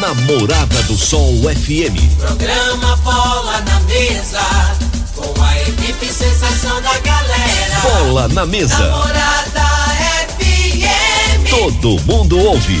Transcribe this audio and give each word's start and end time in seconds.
Namorada 0.00 0.82
do 0.84 0.96
Sol 0.96 1.34
FM. 1.42 1.96
Programa 2.18 2.96
Bola 2.96 3.60
na 3.60 3.80
Mesa, 3.80 4.40
com 5.14 5.42
a 5.42 5.60
equipe 5.62 6.06
sensação 6.06 6.80
da 6.82 6.98
galera. 6.98 7.80
Bola 7.82 8.28
na 8.28 8.46
Mesa. 8.46 8.78
Namorada 8.78 9.64
FM. 10.38 11.50
Todo 11.50 12.00
mundo 12.04 12.38
ouve, 12.38 12.80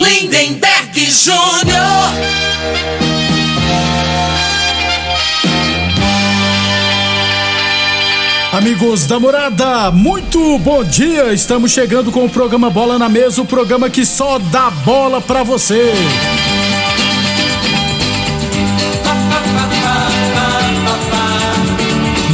Lindenberg 0.00 1.10
Júnior. 1.10 2.48
Amigos 8.52 9.06
da 9.06 9.20
morada, 9.20 9.90
muito 9.90 10.58
bom 10.58 10.82
dia! 10.82 11.32
Estamos 11.32 11.70
chegando 11.70 12.10
com 12.10 12.24
o 12.24 12.30
programa 12.30 12.70
Bola 12.70 12.98
na 12.98 13.08
Mesa 13.08 13.42
o 13.42 13.44
programa 13.44 13.90
que 13.90 14.04
só 14.06 14.38
dá 14.38 14.70
bola 14.70 15.20
pra 15.20 15.42
você. 15.42 15.92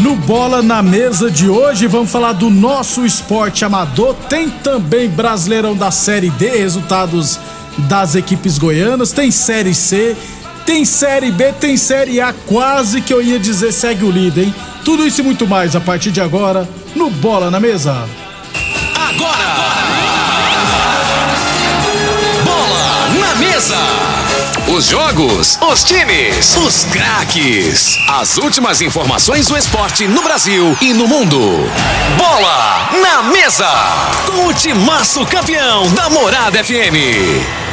No 0.02 0.14
Bola 0.16 0.62
na 0.62 0.82
Mesa 0.82 1.30
de 1.30 1.48
hoje, 1.48 1.86
vamos 1.88 2.10
falar 2.10 2.32
do 2.32 2.48
nosso 2.48 3.04
esporte 3.04 3.64
amador. 3.64 4.14
Tem 4.28 4.48
também 4.48 5.08
Brasileirão 5.08 5.76
da 5.76 5.90
Série 5.90 6.30
D, 6.30 6.48
resultados 6.58 7.40
das 7.78 8.14
equipes 8.14 8.58
goianas. 8.58 9.12
Tem 9.12 9.30
Série 9.30 9.74
C, 9.74 10.16
tem 10.64 10.84
Série 10.84 11.30
B, 11.30 11.52
tem 11.52 11.76
Série 11.76 12.20
A. 12.20 12.32
Quase 12.46 13.00
que 13.00 13.12
eu 13.12 13.22
ia 13.22 13.38
dizer 13.38 13.72
segue 13.72 14.04
o 14.04 14.10
líder, 14.10 14.44
hein? 14.44 14.54
Tudo 14.84 15.06
isso 15.06 15.20
e 15.20 15.24
muito 15.24 15.46
mais 15.46 15.74
a 15.74 15.80
partir 15.80 16.10
de 16.10 16.20
agora 16.20 16.68
no 16.94 17.10
Bola 17.10 17.50
na 17.50 17.58
Mesa. 17.58 18.08
Agora! 18.94 19.54
Bola 22.44 23.08
na 23.20 23.34
mesa! 23.36 23.76
Os 24.66 24.86
jogos, 24.86 25.58
os 25.60 25.84
times, 25.84 26.56
os 26.56 26.84
craques. 26.84 27.98
As 28.08 28.38
últimas 28.38 28.80
informações 28.80 29.46
do 29.46 29.56
esporte 29.56 30.08
no 30.08 30.22
Brasil 30.22 30.76
e 30.80 30.92
no 30.92 31.06
mundo. 31.06 31.38
Bola 32.16 32.90
na 33.02 33.22
mesa! 33.24 33.70
Com 34.26 34.46
o 34.46 34.54
timaço 34.54 35.24
campeão 35.26 35.88
da 35.92 36.08
Morada 36.10 36.64
FM. 36.64 37.63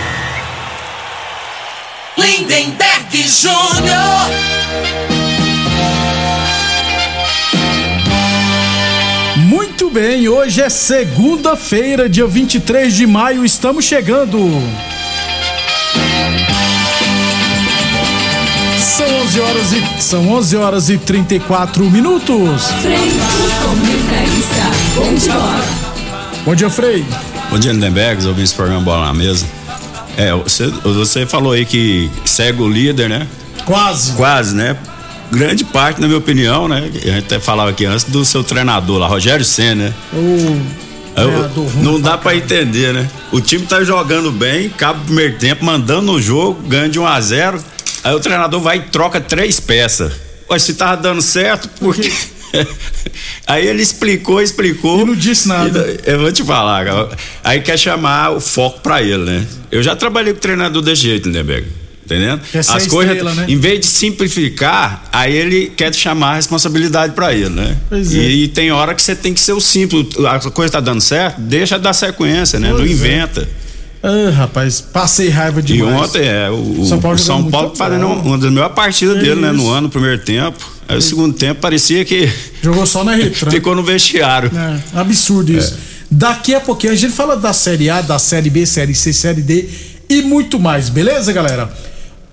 Lindenberg 2.18 3.28
Júnior. 3.28 4.30
Muito 9.38 9.90
bem, 9.90 10.28
hoje 10.28 10.62
é 10.62 10.70
segunda-feira, 10.70 12.10
dia 12.10 12.28
23 12.28 12.94
de 12.94 13.08
maio, 13.08 13.46
estamos 13.46 13.86
chegando. 13.86 14.38
São 18.80 19.08
11 19.22 19.40
horas 19.40 19.74
e 19.74 20.02
são 20.02 20.30
11 20.32 20.56
horas 20.58 20.90
e 20.90 20.98
34 20.98 21.90
minutos. 21.90 22.64
Frei, 22.82 23.12
bom 24.96 25.14
dia. 25.16 25.34
Bom 26.44 26.56
dia, 26.56 26.70
Frei. 26.70 27.06
Bom 27.50 27.60
dia, 27.60 27.72
Lindenberg, 27.72 28.26
ouvindo 28.26 28.44
esse 28.44 28.56
programa 28.56 28.82
Bola 28.82 29.08
na 29.08 29.14
Mesa. 29.14 29.61
É, 30.18 30.34
você, 30.34 30.68
você 30.68 31.26
falou 31.26 31.54
aí 31.54 31.66
que 31.66 32.10
segue 32.26 32.62
o 32.62 32.70
líder, 32.70 33.10
né? 33.10 33.28
Quase. 33.66 34.14
Quase, 34.14 34.56
né? 34.56 34.76
Grande 35.32 35.64
parte, 35.64 36.02
na 36.02 36.08
minha 36.08 36.20
opinião, 36.20 36.68
né? 36.68 36.90
A 36.94 36.98
gente 36.98 37.18
até 37.26 37.40
falava 37.40 37.70
aqui 37.70 37.86
antes 37.86 38.04
do 38.06 38.26
seu 38.26 38.44
treinador 38.44 38.98
lá, 39.00 39.08
Rogério 39.08 39.46
Senna, 39.46 39.86
né? 39.86 39.94
O 40.14 40.62
Eu- 41.16 41.72
não 41.76 42.00
dá 42.00 42.12
pra 42.12 42.18
pra 42.32 42.36
entender, 42.36 42.94
né? 42.94 43.10
O 43.32 43.40
time 43.42 43.66
tá 43.66 43.84
jogando 43.84 44.32
bem, 44.32 44.68
acaba 44.68 45.00
o 45.00 45.06
primeiro 45.06 45.38
tempo, 45.38 45.64
mandando 45.64 46.04
no 46.04 46.22
jogo, 46.22 46.62
ganha 46.68 46.90
de 46.90 47.00
1 47.00 47.06
a 47.06 47.20
0 47.22 47.62
Aí 48.04 48.14
o 48.16 48.20
treinador 48.20 48.60
vai 48.62 48.78
e 48.78 48.82
troca 48.82 49.22
três 49.22 49.60
peças. 49.60 50.12
Mas 50.50 50.64
se 50.64 50.74
tava 50.74 50.98
dando 51.02 51.22
certo, 51.22 51.70
porque. 51.80 52.12
Aí 53.48 53.68
ele 53.68 53.82
explicou, 53.82 54.42
explicou. 54.42 55.02
E 55.02 55.06
não 55.06 55.16
disse 55.16 55.48
nada. 55.48 55.98
E 56.06 56.10
Eu 56.10 56.20
vou 56.20 56.32
te 56.32 56.44
falar, 56.44 56.86
cara. 56.86 57.10
Aí 57.44 57.62
quer 57.62 57.78
chamar 57.78 58.32
o 58.32 58.40
foco 58.42 58.80
pra 58.82 59.02
ele, 59.02 59.18
né? 59.18 59.46
Eu 59.72 59.82
já 59.84 59.96
trabalhei 59.96 60.34
com 60.34 60.40
treinador 60.40 60.82
desse 60.82 61.02
jeito, 61.04 61.28
Lindenberg. 61.28 61.68
Entendendo? 62.06 62.42
Quer 62.52 62.64
ser 62.64 62.72
As 62.76 62.88
a 62.88 62.90
coisas, 62.90 63.16
estrela, 63.16 63.36
né? 63.36 63.46
em 63.48 63.58
vez 63.58 63.80
de 63.80 63.86
simplificar, 63.86 65.04
aí 65.14 65.34
ele 65.34 65.68
quer 65.76 65.94
chamar 65.96 66.32
a 66.32 66.36
responsabilidade 66.36 67.14
pra 67.14 67.34
ele, 67.34 67.48
né? 67.50 67.78
Pois 67.88 68.14
é. 68.14 68.18
E, 68.18 68.44
e 68.44 68.48
tem 68.50 68.70
hora 68.72 68.94
que 68.94 69.02
você 69.02 69.16
tem 69.16 69.34
que 69.34 69.40
ser 69.40 69.54
o 69.54 69.62
simples. 69.62 70.08
A 70.26 70.40
coisa 70.52 70.74
tá 70.74 70.80
dando 70.82 71.00
certo, 71.00 71.40
deixa 71.40 71.80
dar 71.80 71.94
sequência, 71.94 72.60
né? 72.60 72.70
não 72.70 72.78
Pois 72.78 72.90
é. 72.90 72.94
inventa. 72.94 73.48
Ah, 74.04 74.32
rapaz, 74.36 74.82
passei 74.82 75.30
raiva 75.30 75.60
E 75.60 75.64
demais. 75.64 75.96
ontem 76.10 76.26
é 76.28 76.50
o, 76.50 76.82
o 76.82 76.86
São 76.86 77.00
Paulo 77.00 77.18
São 77.20 77.38
jogando 77.38 77.52
Paulo 77.52 77.76
fazendo 77.76 78.08
uma 78.08 78.38
das 78.38 78.50
melhores 78.52 78.76
partidas 78.76 79.18
É 79.18 79.20
dele, 79.22 79.40
né? 79.40 79.52
No 79.52 79.62
isso. 79.62 79.70
ano, 79.72 79.82
no 79.82 79.90
primeiro 79.90 80.18
tempo. 80.24 80.58
Aí 80.92 80.98
o 80.98 81.02
segundo 81.02 81.34
tempo 81.34 81.62
parecia 81.62 82.04
que 82.04 82.30
Jogou 82.62 82.86
só 82.86 83.02
na 83.04 83.16
retranca. 83.16 83.50
ficou 83.50 83.74
no 83.74 83.82
vestiário. 83.82 84.52
É, 84.54 85.00
absurdo 85.00 85.54
isso. 85.54 85.78
Daqui 86.10 86.54
a 86.54 86.60
pouquinho 86.60 86.92
a 86.92 86.96
gente 86.96 87.14
fala 87.14 87.38
da 87.38 87.54
Série 87.54 87.90
A, 87.90 88.02
da 88.02 88.20
Série 88.20 88.50
B, 88.50 88.66
Série 88.66 88.94
C, 88.94 89.14
Série 89.14 89.42
D 89.42 89.70
e 90.10 90.22
muito 90.22 90.60
mais, 90.60 90.90
beleza, 90.90 91.32
galera? 91.32 91.72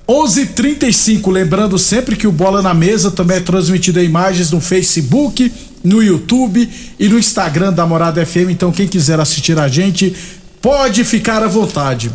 11:35, 0.08 1.30
lembrando 1.30 1.78
sempre 1.78 2.16
que 2.16 2.26
o 2.26 2.32
Bola 2.32 2.60
na 2.60 2.74
Mesa 2.74 3.12
também 3.12 3.36
é 3.36 3.41
transmitido 3.41 4.00
em 4.00 4.04
imagens 4.04 4.50
no 4.50 4.60
Facebook, 4.60 5.52
no 5.84 6.02
YouTube 6.02 6.68
e 6.98 7.08
no 7.08 7.16
Instagram 7.16 7.72
da 7.72 7.86
Morada 7.86 8.26
FM, 8.26 8.50
então 8.50 8.72
quem 8.72 8.88
quiser 8.88 9.20
assistir 9.20 9.56
a 9.56 9.68
gente 9.68 10.16
pode 10.60 11.04
ficar 11.04 11.44
à 11.44 11.47
vontade. 11.47 12.10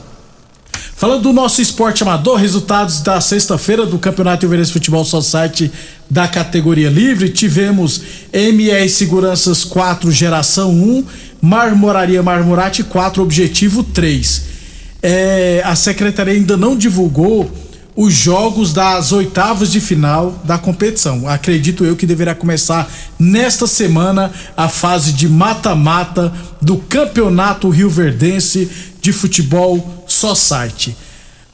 Falando 0.96 1.24
do 1.24 1.34
nosso 1.34 1.62
esporte 1.62 2.04
amador, 2.04 2.38
resultados 2.38 3.02
da 3.02 3.20
sexta-feira 3.20 3.86
do 3.86 3.98
Campeonato 3.98 4.46
Everest 4.46 4.72
Futebol 4.72 5.04
Society 5.04 5.72
da 6.10 6.28
categoria 6.28 6.90
livre, 6.90 7.30
tivemos 7.30 8.02
MR 8.32 8.88
Seguranças 8.88 9.64
4 9.64 10.12
Geração 10.12 10.72
1, 10.72 11.06
Marmoraria 11.42 12.22
Marmorate 12.22 12.84
4 12.84 13.22
Objetivo 13.22 13.84
3. 13.84 14.44
É, 15.02 15.62
a 15.66 15.76
secretaria 15.76 16.36
ainda 16.36 16.56
não 16.56 16.78
divulgou 16.78 17.52
os 17.96 18.14
jogos 18.14 18.72
das 18.72 19.12
oitavas 19.12 19.72
de 19.72 19.82
final 19.82 20.40
da 20.44 20.58
competição. 20.58 21.28
Acredito 21.28 21.86
eu 21.86 21.96
que 21.96 22.06
deverá 22.06 22.34
começar 22.34 22.90
nesta 23.20 23.68
semana 23.68 24.32
a 24.56 24.70
fase 24.70 25.12
de 25.12 25.28
mata-mata 25.28 26.34
do 26.62 26.78
Campeonato 26.78 27.70
Rio 27.70 27.90
Verdense 27.90 28.93
de 29.04 29.12
Futebol 29.12 30.06
Society. 30.08 30.96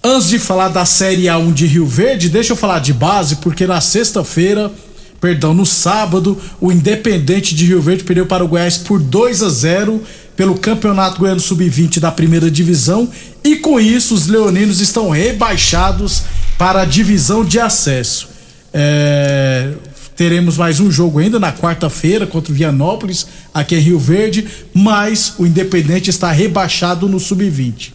Antes 0.03 0.29
de 0.29 0.37
falar 0.37 0.69
da 0.69 0.85
Série 0.85 1.23
A1 1.23 1.51
de 1.51 1.65
Rio 1.65 1.85
Verde, 1.85 2.29
deixa 2.29 2.53
eu 2.53 2.55
falar 2.55 2.77
de 2.77 2.93
base, 2.93 3.37
porque 3.37 3.65
na 3.65 3.81
sexta-feira, 3.81 4.71
perdão, 5.19 5.51
no 5.51 5.65
sábado, 5.65 6.37
o 6.61 6.71
Independente 6.71 7.55
de 7.55 7.65
Rio 7.65 7.81
Verde 7.81 8.03
perdeu 8.03 8.27
para 8.27 8.45
o 8.45 8.47
Goiás 8.47 8.77
por 8.77 8.99
2 8.99 9.41
a 9.41 9.49
0 9.49 10.01
pelo 10.37 10.59
Campeonato 10.59 11.19
Goiano 11.19 11.39
Sub-20 11.39 11.99
da 11.99 12.11
primeira 12.11 12.51
divisão 12.51 13.09
e 13.43 13.55
com 13.55 13.79
isso 13.79 14.13
os 14.13 14.27
leoninos 14.27 14.79
estão 14.79 15.09
rebaixados 15.09 16.21
para 16.55 16.83
a 16.83 16.85
divisão 16.85 17.43
de 17.43 17.59
acesso. 17.59 18.29
É, 18.71 19.73
teremos 20.19 20.57
mais 20.57 20.81
um 20.81 20.91
jogo 20.91 21.19
ainda 21.19 21.39
na 21.39 21.53
quarta-feira 21.53 22.27
contra 22.27 22.51
o 22.51 22.55
Vianópolis, 22.55 23.25
aqui 23.53 23.73
em 23.73 23.79
Rio 23.79 23.97
Verde, 23.97 24.45
mas 24.73 25.35
o 25.37 25.45
Independente 25.45 26.09
está 26.09 26.29
rebaixado 26.29 27.07
no 27.07 27.21
Sub-20. 27.21 27.93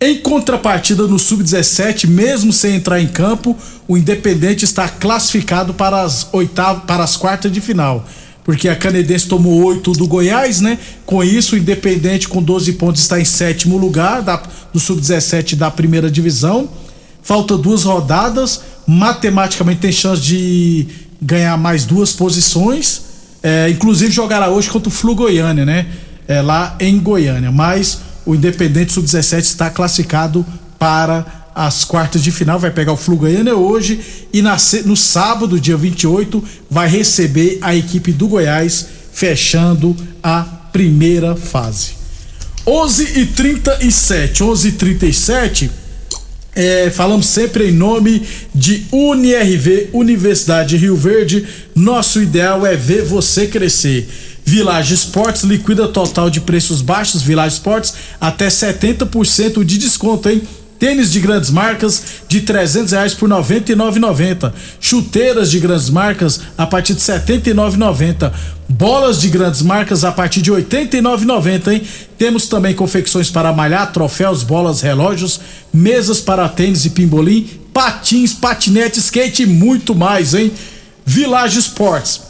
Em 0.00 0.18
contrapartida 0.18 1.06
no 1.06 1.20
Sub-17, 1.20 2.08
mesmo 2.08 2.52
sem 2.52 2.74
entrar 2.74 3.00
em 3.00 3.06
campo, 3.06 3.56
o 3.86 3.96
Independente 3.96 4.64
está 4.64 4.88
classificado 4.88 5.72
para 5.72 6.02
as 6.02 6.26
oitavas, 6.32 6.82
para 6.82 7.04
as 7.04 7.16
quartas 7.16 7.52
de 7.52 7.60
final. 7.60 8.04
porque 8.42 8.68
a 8.68 8.74
Canedense 8.74 9.28
tomou 9.28 9.64
8 9.66 9.92
do 9.92 10.06
Goiás, 10.08 10.60
né? 10.60 10.78
Com 11.04 11.22
isso, 11.22 11.54
o 11.54 11.58
Independente 11.58 12.26
com 12.28 12.42
12 12.42 12.72
pontos 12.72 13.02
está 13.02 13.20
em 13.20 13.24
sétimo 13.24 13.76
lugar 13.76 14.20
da, 14.20 14.42
do 14.72 14.80
Sub-17 14.80 15.54
da 15.54 15.70
primeira 15.70 16.10
divisão. 16.10 16.68
Falta 17.22 17.56
duas 17.56 17.84
rodadas, 17.84 18.60
matematicamente 18.86 19.80
tem 19.80 19.90
chance 19.90 20.22
de 20.22 21.05
ganhar 21.20 21.56
mais 21.56 21.84
duas 21.84 22.12
posições. 22.12 23.02
É, 23.42 23.68
inclusive 23.70 24.10
jogará 24.10 24.48
hoje 24.48 24.68
contra 24.68 24.88
o 24.88 24.92
Flu 24.92 25.14
Goiânia, 25.14 25.64
né? 25.64 25.86
É, 26.26 26.42
lá 26.42 26.76
em 26.80 26.98
Goiânia. 26.98 27.52
Mas 27.52 28.00
o 28.24 28.34
Independente 28.34 28.92
Sub-17 28.92 29.40
está 29.40 29.70
classificado 29.70 30.44
para 30.78 31.46
as 31.54 31.84
quartas 31.84 32.22
de 32.22 32.30
final, 32.30 32.58
vai 32.58 32.70
pegar 32.70 32.92
o 32.92 32.98
Flu 32.98 33.16
Goiânia 33.16 33.56
hoje 33.56 33.98
e 34.30 34.42
na, 34.42 34.58
no 34.84 34.94
sábado, 34.94 35.58
dia 35.58 35.76
28, 35.76 36.44
vai 36.68 36.86
receber 36.86 37.58
a 37.62 37.74
equipe 37.74 38.12
do 38.12 38.28
Goiás, 38.28 38.86
fechando 39.10 39.96
a 40.22 40.42
primeira 40.70 41.34
fase. 41.34 41.92
11 42.66 43.20
e 43.20 43.26
37 43.26 44.42
11 44.44 44.68
e 44.68 44.72
37 44.72 45.70
é, 46.56 46.90
falamos 46.90 47.26
sempre 47.26 47.68
em 47.68 47.72
nome 47.72 48.22
de 48.54 48.86
UniRV, 48.90 49.90
Universidade 49.92 50.70
de 50.70 50.78
Rio 50.78 50.96
Verde. 50.96 51.46
Nosso 51.74 52.22
ideal 52.22 52.66
é 52.66 52.74
ver 52.74 53.04
você 53.04 53.46
crescer. 53.46 54.08
Village 54.42 54.94
Esportes 54.94 55.42
liquida 55.42 55.86
total 55.86 56.30
de 56.30 56.40
preços 56.40 56.80
baixos. 56.80 57.20
Village 57.20 57.56
Esportes 57.56 57.92
até 58.18 58.48
70% 58.48 59.62
de 59.62 59.76
desconto, 59.76 60.30
hein? 60.30 60.40
Tênis 60.78 61.10
de 61.10 61.20
grandes 61.20 61.50
marcas 61.50 62.02
de 62.28 62.40
300 62.42 62.92
reais 62.92 63.14
por 63.14 63.28
99,90. 63.28 64.52
Chuteiras 64.80 65.50
de 65.50 65.58
grandes 65.58 65.88
marcas 65.88 66.40
a 66.56 66.66
partir 66.66 66.94
de 66.94 67.00
79,90. 67.00 68.32
Bolas 68.68 69.20
de 69.20 69.28
grandes 69.28 69.62
marcas 69.62 70.04
a 70.04 70.12
partir 70.12 70.42
de 70.42 70.52
89,90, 70.52 71.72
hein? 71.72 71.82
Temos 72.18 72.48
também 72.48 72.74
confecções 72.74 73.30
para 73.30 73.52
malhar, 73.52 73.92
troféus, 73.92 74.42
bolas, 74.42 74.80
relógios, 74.80 75.40
mesas 75.72 76.20
para 76.20 76.48
tênis 76.48 76.84
e 76.84 76.90
pimbolim, 76.90 77.48
patins, 77.72 78.34
patinete, 78.34 78.98
skate 78.98 79.44
e 79.44 79.46
muito 79.46 79.94
mais, 79.94 80.34
hein? 80.34 80.52
Village 81.06 81.58
Esportes 81.58 82.25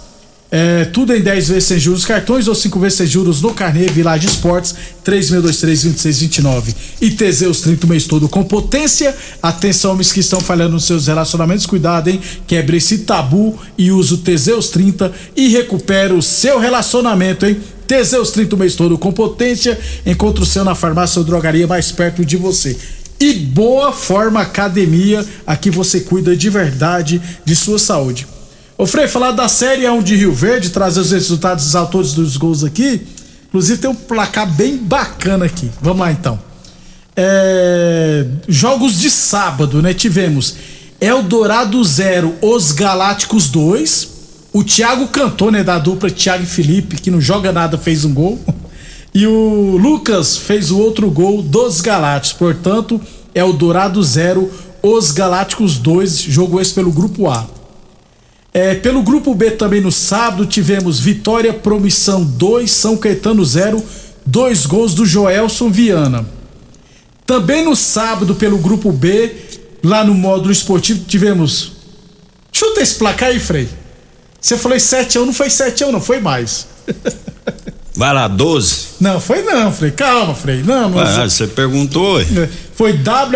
é, 0.48 0.84
tudo 0.84 1.12
em 1.12 1.20
10 1.20 1.48
vezes 1.48 1.64
sem 1.64 1.78
juros 1.78 2.04
cartões 2.04 2.46
ou 2.46 2.54
5 2.54 2.78
vezes 2.78 2.98
sem 2.98 3.06
juros 3.06 3.42
no 3.42 3.52
Carnê 3.52 3.86
Village 3.86 4.26
Esportes 4.26 4.74
3623-2629. 5.04 6.74
E 7.00 7.10
Teseus 7.10 7.60
30 7.62 7.86
o 7.86 7.88
mês 7.88 8.06
todo 8.06 8.28
com 8.28 8.44
potência. 8.44 9.14
Atenção, 9.42 9.92
homens 9.92 10.12
que 10.12 10.20
estão 10.20 10.40
falhando 10.40 10.74
nos 10.74 10.84
seus 10.84 11.08
relacionamentos, 11.08 11.66
cuidado, 11.66 12.08
hein? 12.08 12.20
Quebre 12.46 12.76
esse 12.76 12.98
tabu 12.98 13.58
e 13.76 13.90
use 13.90 14.14
o 14.14 14.18
Teseus 14.18 14.68
30 14.70 15.12
e 15.36 15.48
recupere 15.48 16.12
o 16.12 16.22
seu 16.22 16.60
relacionamento, 16.60 17.44
hein? 17.44 17.60
Teseus 17.86 18.30
30 18.30 18.54
o 18.54 18.58
mês 18.58 18.76
todo 18.76 18.96
com 18.96 19.12
potência. 19.12 19.78
Encontre 20.04 20.42
o 20.42 20.46
seu 20.46 20.64
na 20.64 20.74
farmácia 20.76 21.18
ou 21.18 21.24
drogaria 21.24 21.66
mais 21.66 21.90
perto 21.90 22.24
de 22.24 22.36
você. 22.36 22.76
E 23.18 23.32
Boa 23.32 23.92
Forma 23.92 24.42
Academia, 24.42 25.26
aqui 25.46 25.70
você 25.70 26.00
cuida 26.00 26.36
de 26.36 26.50
verdade 26.50 27.20
de 27.44 27.56
sua 27.56 27.78
saúde. 27.78 28.35
Ô 28.78 28.84
Frei, 28.84 29.08
falar 29.08 29.32
da 29.32 29.48
Série 29.48 29.88
1 29.88 30.02
de 30.02 30.16
Rio 30.16 30.34
Verde, 30.34 30.68
trazer 30.68 31.00
os 31.00 31.10
resultados 31.10 31.64
dos 31.64 31.74
autores 31.74 32.12
dos 32.12 32.36
gols 32.36 32.62
aqui. 32.62 33.06
Inclusive 33.48 33.80
tem 33.80 33.88
um 33.88 33.94
placar 33.94 34.46
bem 34.52 34.76
bacana 34.76 35.46
aqui. 35.46 35.70
Vamos 35.80 36.00
lá 36.00 36.12
então. 36.12 36.38
É... 37.16 38.26
Jogos 38.46 39.00
de 39.00 39.08
sábado, 39.08 39.80
né? 39.80 39.94
Tivemos 39.94 40.56
Eldorado 41.00 41.82
0, 41.82 42.34
Os 42.42 42.70
Galácticos 42.72 43.48
2. 43.48 44.08
O 44.52 44.62
Thiago 44.62 45.08
cantou, 45.08 45.50
né? 45.50 45.64
Da 45.64 45.78
dupla 45.78 46.10
Thiago 46.10 46.44
e 46.44 46.46
Felipe, 46.46 47.00
que 47.00 47.10
não 47.10 47.20
joga 47.20 47.52
nada, 47.52 47.78
fez 47.78 48.04
um 48.04 48.12
gol. 48.12 48.38
E 49.14 49.26
o 49.26 49.78
Lucas 49.78 50.36
fez 50.36 50.70
o 50.70 50.78
outro 50.78 51.10
gol 51.10 51.40
dos 51.40 51.80
Galácticos. 51.80 52.38
Portanto, 52.38 53.00
Eldorado 53.34 54.02
0, 54.02 54.52
Os 54.82 55.12
Galácticos 55.12 55.78
2. 55.78 56.20
Jogo 56.20 56.60
esse 56.60 56.74
pelo 56.74 56.92
Grupo 56.92 57.30
A. 57.30 57.55
É, 58.56 58.74
pelo 58.74 59.02
grupo 59.02 59.34
B 59.34 59.50
também 59.50 59.82
no 59.82 59.92
sábado 59.92 60.46
tivemos 60.46 60.98
Vitória 60.98 61.52
Promissão 61.52 62.24
2, 62.24 62.70
São 62.70 62.96
Caetano 62.96 63.44
0, 63.44 63.84
dois 64.24 64.64
gols 64.64 64.94
do 64.94 65.04
Joelson 65.04 65.68
Viana. 65.68 66.26
Também 67.26 67.62
no 67.62 67.76
sábado, 67.76 68.34
pelo 68.34 68.56
grupo 68.56 68.90
B, 68.90 69.36
lá 69.84 70.02
no 70.02 70.14
módulo 70.14 70.50
esportivo, 70.50 71.04
tivemos. 71.04 71.72
Chuta 72.50 72.80
esse 72.80 72.94
placar 72.94 73.28
aí, 73.28 73.38
Frei. 73.38 73.68
Você 74.40 74.56
falou 74.56 74.80
7 74.80 75.18
a 75.18 75.20
1, 75.20 75.26
não 75.26 75.34
foi 75.34 75.50
7 75.50 75.84
a 75.84 75.88
1, 75.88 75.92
não, 75.92 76.00
foi 76.00 76.20
mais. 76.20 76.66
Vai 77.94 78.14
lá, 78.14 78.26
12? 78.26 78.86
Não, 79.02 79.20
foi 79.20 79.42
não, 79.42 79.70
Frei. 79.70 79.90
Calma, 79.90 80.34
Frei. 80.34 80.62
Não, 80.62 80.88
não. 80.88 80.98
Ah, 80.98 81.28
você 81.28 81.46
perguntou. 81.46 82.18
É, 82.22 82.48
foi 82.74 82.98
WAR, 83.04 83.28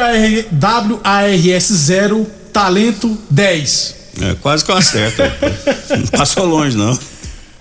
WARS 1.05 1.67
0, 1.67 2.27
Talento 2.51 3.19
10. 3.29 4.00
É, 4.21 4.35
quase 4.41 4.65
que 4.65 4.71
eu 4.71 4.77
acerto. 4.77 5.23
não 5.99 6.07
passou 6.07 6.47
longe, 6.47 6.77
não. 6.77 6.99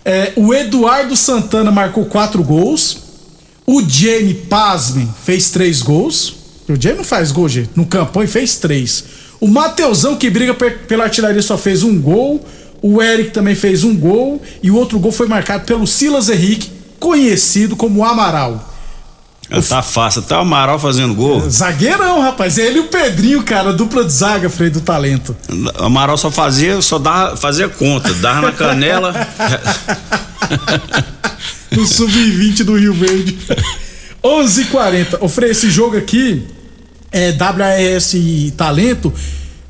É, 0.04 0.34
o 0.36 0.54
Eduardo 0.54 1.16
Santana 1.16 1.72
marcou 1.72 2.06
quatro 2.06 2.44
gols. 2.44 2.98
O 3.66 3.82
Jamie 3.88 4.34
Pasme 4.34 5.08
fez 5.24 5.50
três 5.52 5.82
gols. 5.82 6.36
O 6.68 6.76
Jamie 6.80 6.98
não 6.98 7.04
faz 7.04 7.32
gol, 7.32 7.48
gente. 7.48 7.70
No 7.76 7.86
campo 7.86 8.22
e 8.24 8.28
fez 8.28 8.56
três. 8.56 9.04
O 9.40 9.48
Mateusão, 9.48 10.16
que 10.16 10.30
briga 10.30 10.54
pela 10.54 11.06
artilharia, 11.06 11.42
só 11.42 11.58
fez 11.58 11.84
um 11.84 12.00
gol. 12.02 12.44
O 12.82 13.02
Eric 13.02 13.32
também 13.32 13.56
fez 13.56 13.84
um 13.84 13.96
gol. 13.96 14.42
E 14.62 14.72
o 14.72 14.76
outro 14.76 15.00
gol 15.00 15.12
foi 15.12 15.28
marcado 15.28 15.66
pelo 15.66 15.86
Silas 15.86 16.30
Henrique, 16.30 16.72
conhecido 17.00 17.76
como 17.76 18.04
Amaral. 18.04 18.69
Tá 19.68 19.82
fácil, 19.82 20.22
tá 20.22 20.38
o 20.38 20.42
Amaral 20.42 20.78
fazendo 20.78 21.16
gol. 21.16 21.50
Zagueirão, 21.50 22.22
rapaz. 22.22 22.60
É 22.60 22.68
ele 22.68 22.78
e 22.78 22.82
o 22.82 22.88
Pedrinho, 22.88 23.42
cara, 23.42 23.74
dupla 23.74 24.06
de 24.06 24.12
zaga, 24.12 24.48
Frei, 24.48 24.70
do 24.70 24.80
talento. 24.80 25.36
O 25.80 25.84
Amaral 25.84 26.18
só 26.18 26.30
fazia, 26.30 26.80
só 26.84 27.00
dava, 27.00 27.36
fazia 27.36 27.68
conta, 27.68 28.14
dava 28.14 28.42
na 28.42 28.52
canela. 28.52 29.14
no 31.72 31.86
sub-20 31.86 32.64
do 32.64 32.78
Rio 32.78 32.94
Verde. 32.94 33.40
11:40. 34.24 35.18
Ô 35.20 35.28
Frei, 35.28 35.50
esse 35.50 35.72
jogo 35.72 35.98
aqui 35.98 36.46
é 37.12 37.32
WAS 37.32 38.14
Talento. 38.56 39.12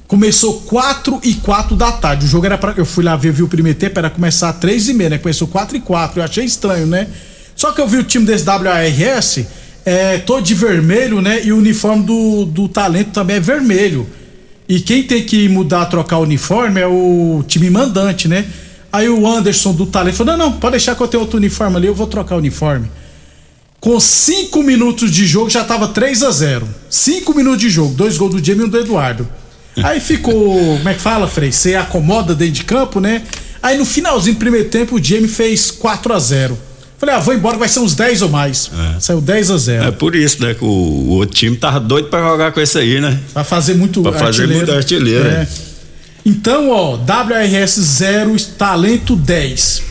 Começou 0.08 0.62
4 0.62 1.22
e 1.24 1.36
4 1.36 1.76
da 1.76 1.92
tarde. 1.92 2.26
O 2.26 2.28
jogo 2.28 2.46
era 2.46 2.58
para 2.58 2.74
Eu 2.76 2.86
fui 2.86 3.04
lá 3.04 3.16
ver, 3.16 3.32
vi 3.32 3.44
o 3.44 3.48
primeiro 3.48 3.78
tempo, 3.78 3.98
era 3.98 4.10
começar 4.10 4.52
3 4.54 4.90
e 4.90 4.94
meia, 4.94 5.12
né? 5.12 5.18
Começou 5.20 5.48
4 5.48 5.78
e 5.78 5.80
4. 5.80 6.20
Eu 6.20 6.24
achei 6.24 6.44
estranho, 6.44 6.88
né? 6.88 7.08
Só 7.56 7.72
que 7.72 7.80
eu 7.80 7.88
vi 7.88 7.98
o 7.98 8.04
time 8.04 8.26
desse 8.26 8.44
WARS 8.46 9.46
é, 9.86 10.18
todo 10.20 10.44
de 10.44 10.54
vermelho, 10.54 11.22
né? 11.22 11.44
E 11.44 11.52
o 11.52 11.58
uniforme 11.58 12.04
do, 12.04 12.46
do 12.46 12.68
talento 12.68 13.12
também 13.12 13.38
é 13.38 13.40
vermelho. 13.40 14.08
E 14.68 14.80
quem 14.80 15.04
tem 15.04 15.24
que 15.24 15.50
mudar, 15.50 15.86
trocar 15.86 16.18
o 16.20 16.24
uniforme 16.24 16.80
é 16.80 16.88
o 16.88 17.44
time 17.48 17.70
mandante, 17.70 18.28
né? 18.28 18.46
Aí 18.92 19.10
o 19.10 19.28
Anderson 19.28 19.74
do 19.74 19.86
talento 19.86 20.16
falou: 20.16 20.38
não, 20.38 20.52
não, 20.52 20.60
pode 20.60 20.74
deixar 20.74 20.96
que 20.96 21.02
eu 21.02 21.08
tenho 21.08 21.22
outro 21.22 21.38
uniforme 21.38 21.78
ali, 21.78 21.88
eu 21.88 21.96
vou 21.96 22.08
trocar 22.08 22.36
o 22.36 22.40
uniforme. 22.40 22.90
Com 23.80 24.00
cinco 24.00 24.62
minutos 24.62 25.10
de 25.10 25.26
jogo 25.26 25.50
já 25.50 25.64
tava 25.64 25.88
3 25.88 26.24
a 26.24 26.32
0 26.32 26.68
Cinco 26.90 27.34
minutos 27.34 27.62
de 27.62 27.70
jogo, 27.70 27.94
dois 27.94 28.18
gols 28.18 28.36
do 28.36 28.46
Jamie 28.46 28.64
e 28.64 28.66
um 28.66 28.70
do 28.70 28.78
Eduardo. 28.78 29.28
Aí 29.82 30.02
ficou, 30.02 30.58
como 30.78 30.90
é 30.90 30.94
que 30.94 31.00
fala, 31.00 31.28
Frei? 31.28 31.52
Você 31.52 31.76
acomoda 31.76 32.36
dentro 32.36 32.56
de 32.56 32.64
campo, 32.66 33.00
né? 33.00 33.24
Aí 33.64 33.78
no 33.78 33.86
finalzinho 33.86 34.36
do 34.36 34.40
primeiro 34.40 34.68
tempo 34.70 34.96
o 34.98 35.04
Jamie 35.04 35.30
fez 35.30 35.72
4 35.72 36.14
a 36.14 36.20
0 36.20 36.58
Falei, 37.00 37.16
ah, 37.16 37.20
vou 37.20 37.34
embora, 37.34 37.58
vai 37.58 37.70
ser 37.70 37.80
uns 37.80 37.96
10 37.96 38.24
ou 38.24 38.30
mais. 38.30 38.70
É. 38.96 39.00
Saiu 39.00 39.22
10 39.22 39.52
a 39.52 39.58
0. 39.58 39.86
É 39.86 39.92
por 39.92 40.16
isso, 40.16 40.42
né? 40.44 40.54
Que 40.54 40.66
o, 40.66 40.68
o 40.68 41.10
outro 41.12 41.34
time 41.34 41.56
tava 41.56 41.80
doido 41.80 42.10
pra 42.10 42.22
jogar 42.22 42.52
com 42.52 42.60
esse 42.60 42.78
aí, 42.78 43.00
né? 43.00 43.18
Pra 43.32 43.46
fazer 43.46 43.76
muito 43.76 44.02
pra 44.02 44.12
fazer 44.12 44.42
artilheiro. 44.42 44.56
muito 44.58 44.72
artilheiro. 44.74 45.28
É. 45.28 45.48
Então, 46.26 46.70
ó, 46.70 46.96
WRS 46.96 47.80
0, 47.80 48.36
talento 48.58 49.16
10. 49.16 49.84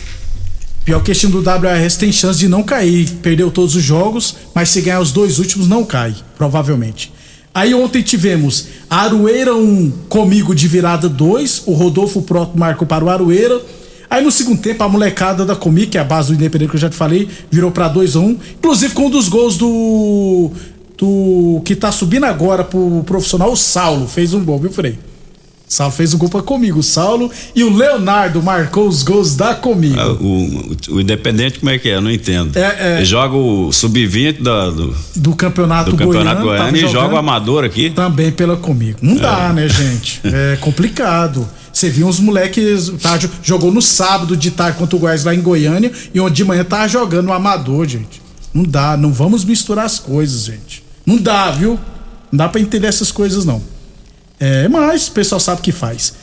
Pior 0.85 1.03
que 1.03 1.11
esse 1.11 1.21
time 1.21 1.33
do 1.33 1.39
WRS 1.41 1.97
tem 1.97 2.13
chance 2.13 2.39
de 2.39 2.47
não 2.47 2.63
cair. 2.63 3.09
Perdeu 3.23 3.51
todos 3.51 3.75
os 3.75 3.83
jogos, 3.83 4.37
mas 4.55 4.69
se 4.69 4.83
ganhar 4.83 5.01
os 5.01 5.11
dois 5.11 5.39
últimos, 5.39 5.67
não 5.67 5.85
cai, 5.85 6.15
provavelmente. 6.37 7.11
Aí 7.55 7.75
ontem 7.75 8.03
tivemos 8.03 8.67
Arueira 8.89 9.55
1 9.55 9.91
comigo 10.09 10.55
de 10.55 10.69
virada 10.69 11.09
2. 11.09 11.63
O 11.67 11.73
Rodolfo 11.73 12.23
Proto 12.23 12.57
marcou 12.59 12.87
para 12.87 13.05
o 13.05 13.09
Arueira. 13.09 13.61
Aí 14.11 14.23
no 14.23 14.31
segundo 14.31 14.61
tempo, 14.61 14.83
a 14.83 14.89
molecada 14.89 15.45
da 15.45 15.55
Comi, 15.55 15.87
que 15.87 15.99
é 15.99 16.01
a 16.01 16.05
base 16.05 16.29
do 16.29 16.35
Independente 16.35 16.71
que 16.71 16.77
eu 16.77 16.81
já 16.81 16.89
te 16.89 16.97
falei, 16.97 17.29
virou 17.51 17.71
pra 17.71 17.89
2 17.89 18.17
a 18.17 18.21
1 18.21 18.23
um, 18.23 18.39
Inclusive 18.59 18.95
com 18.95 19.07
um 19.07 19.11
dos 19.11 19.29
gols 19.29 19.57
do. 19.57 20.51
do 20.97 21.61
que 21.65 21.77
tá 21.77 21.93
subindo 21.93 22.25
agora 22.25 22.65
pro 22.65 23.03
profissional, 23.05 23.53
o 23.53 23.57
Saulo. 23.57 24.09
Fez 24.09 24.33
um 24.33 24.45
gol, 24.45 24.59
viu, 24.59 24.71
Frei? 24.71 24.99
Saulo 25.69 25.93
fez 25.93 26.15
um 26.15 26.19
gol 26.19 26.31
pra 26.31 26.41
comigo, 26.41 26.79
o 26.81 26.83
Saulo 26.83 27.31
e 27.55 27.63
o 27.63 27.77
Leonardo 27.77 28.43
marcou 28.43 28.89
os 28.89 29.03
gols 29.03 29.37
da 29.37 29.55
comigo. 29.55 30.01
Ah, 30.01 30.13
o, 30.13 30.77
o, 30.95 31.01
Independente, 31.01 31.59
como 31.59 31.71
é 31.71 31.79
que 31.79 31.91
é? 31.91 31.97
Eu 31.97 32.01
não 32.01 32.11
entendo. 32.11 32.57
É, 32.57 33.03
é, 33.03 33.05
joga 33.05 33.37
o 33.37 33.71
sub-20 33.71 34.39
do, 34.39 34.95
do 35.17 35.37
campeonato, 35.37 35.91
do 35.91 35.97
campeonato 35.97 36.41
goiano, 36.43 36.71
goiano 36.71 36.77
e 36.77 36.89
joga 36.91 37.15
o 37.15 37.19
amador 37.19 37.65
aqui. 37.65 37.91
Também 37.91 38.33
pela 38.33 38.57
comigo. 38.57 38.99
Não 39.03 39.17
é. 39.17 39.21
dá, 39.21 39.53
né, 39.53 39.69
gente? 39.69 40.21
É 40.39 40.57
complicado. 40.57 41.49
Você 41.79 41.89
viu 41.89 42.09
uns 42.09 42.19
moleques. 42.19 42.93
Tá, 43.01 43.17
jogou 43.41 43.71
no 43.71 43.81
sábado 43.81 44.37
de 44.37 44.51
tarde 44.51 44.79
contra 44.79 44.97
o 44.97 44.99
Goiás 44.99 45.23
lá 45.23 45.33
em 45.33 45.41
Goiânia 45.41 45.93
e 46.13 46.19
onde 46.19 46.35
de 46.35 46.45
manhã 46.45 46.65
tava 46.65 46.89
jogando 46.89 47.27
no 47.27 47.33
amador, 47.33 47.87
gente. 47.87 48.21
Não 48.53 48.65
dá, 48.65 48.97
não 48.97 49.13
vamos 49.13 49.45
misturar 49.45 49.85
as 49.85 50.01
coisas, 50.01 50.47
gente. 50.47 50.83
Não 51.07 51.17
dá, 51.17 51.53
viu? 51.53 51.79
Não 52.33 52.39
dá 52.39 52.49
pra 52.49 52.61
entender 52.61 52.89
essas 52.89 53.13
coisas, 53.13 53.45
não. 53.45 53.63
É, 54.41 54.67
mas 54.67 55.07
o 55.07 55.13
pessoal 55.13 55.39
sabe 55.39 55.61
o 55.61 55.63
que 55.63 55.71
faz. 55.71 56.15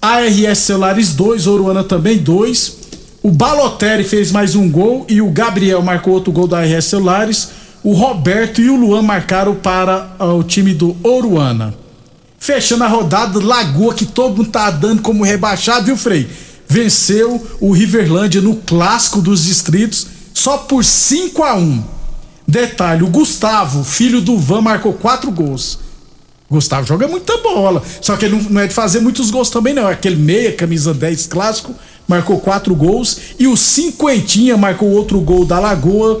ARS 0.00 0.58
Celulares 0.60 1.12
2, 1.12 1.46
Oruana 1.46 1.84
também 1.84 2.16
2. 2.16 2.76
O 3.22 3.30
Balotelli 3.30 4.04
fez 4.04 4.32
mais 4.32 4.54
um 4.54 4.70
gol 4.70 5.04
e 5.10 5.20
o 5.20 5.30
Gabriel 5.30 5.82
marcou 5.82 6.14
outro 6.14 6.32
gol 6.32 6.48
da 6.48 6.60
ARS 6.60 6.86
Celulares. 6.86 7.50
O 7.84 7.92
Roberto 7.92 8.62
e 8.62 8.70
o 8.70 8.76
Luan 8.76 9.02
marcaram 9.02 9.54
para 9.56 10.16
uh, 10.18 10.38
o 10.38 10.42
time 10.42 10.72
do 10.72 10.96
Oruana. 11.02 11.81
Fechando 12.42 12.82
a 12.82 12.88
rodada, 12.88 13.38
Lagoa, 13.38 13.94
que 13.94 14.04
todo 14.04 14.38
mundo 14.38 14.50
tá 14.50 14.68
dando 14.68 15.00
como 15.00 15.22
rebaixado, 15.22 15.86
viu, 15.86 15.96
Frei? 15.96 16.28
Venceu 16.68 17.40
o 17.60 17.70
Riverlândia 17.70 18.40
no 18.40 18.56
clássico 18.56 19.22
dos 19.22 19.44
distritos 19.44 20.08
só 20.34 20.58
por 20.58 20.84
5 20.84 21.40
a 21.40 21.54
1 21.54 21.84
Detalhe: 22.44 23.04
o 23.04 23.06
Gustavo, 23.06 23.84
filho 23.84 24.20
do 24.20 24.36
Van, 24.36 24.60
marcou 24.60 24.92
quatro 24.92 25.30
gols. 25.30 25.78
Gustavo 26.50 26.84
joga 26.84 27.06
muita 27.06 27.36
bola. 27.36 27.80
Só 28.00 28.16
que 28.16 28.24
ele 28.24 28.44
não, 28.50 28.60
é 28.60 28.66
de 28.66 28.74
fazer 28.74 28.98
muitos 28.98 29.30
gols 29.30 29.48
também, 29.48 29.72
não. 29.72 29.86
Aquele 29.86 30.16
meia, 30.16 30.50
camisa 30.50 30.92
10 30.92 31.28
clássico, 31.28 31.72
marcou 32.08 32.40
quatro 32.40 32.74
gols. 32.74 33.20
E 33.38 33.46
o 33.46 33.56
Cinquentinha 33.56 34.56
marcou 34.56 34.90
outro 34.90 35.20
gol 35.20 35.44
da 35.44 35.60
Lagoa. 35.60 36.20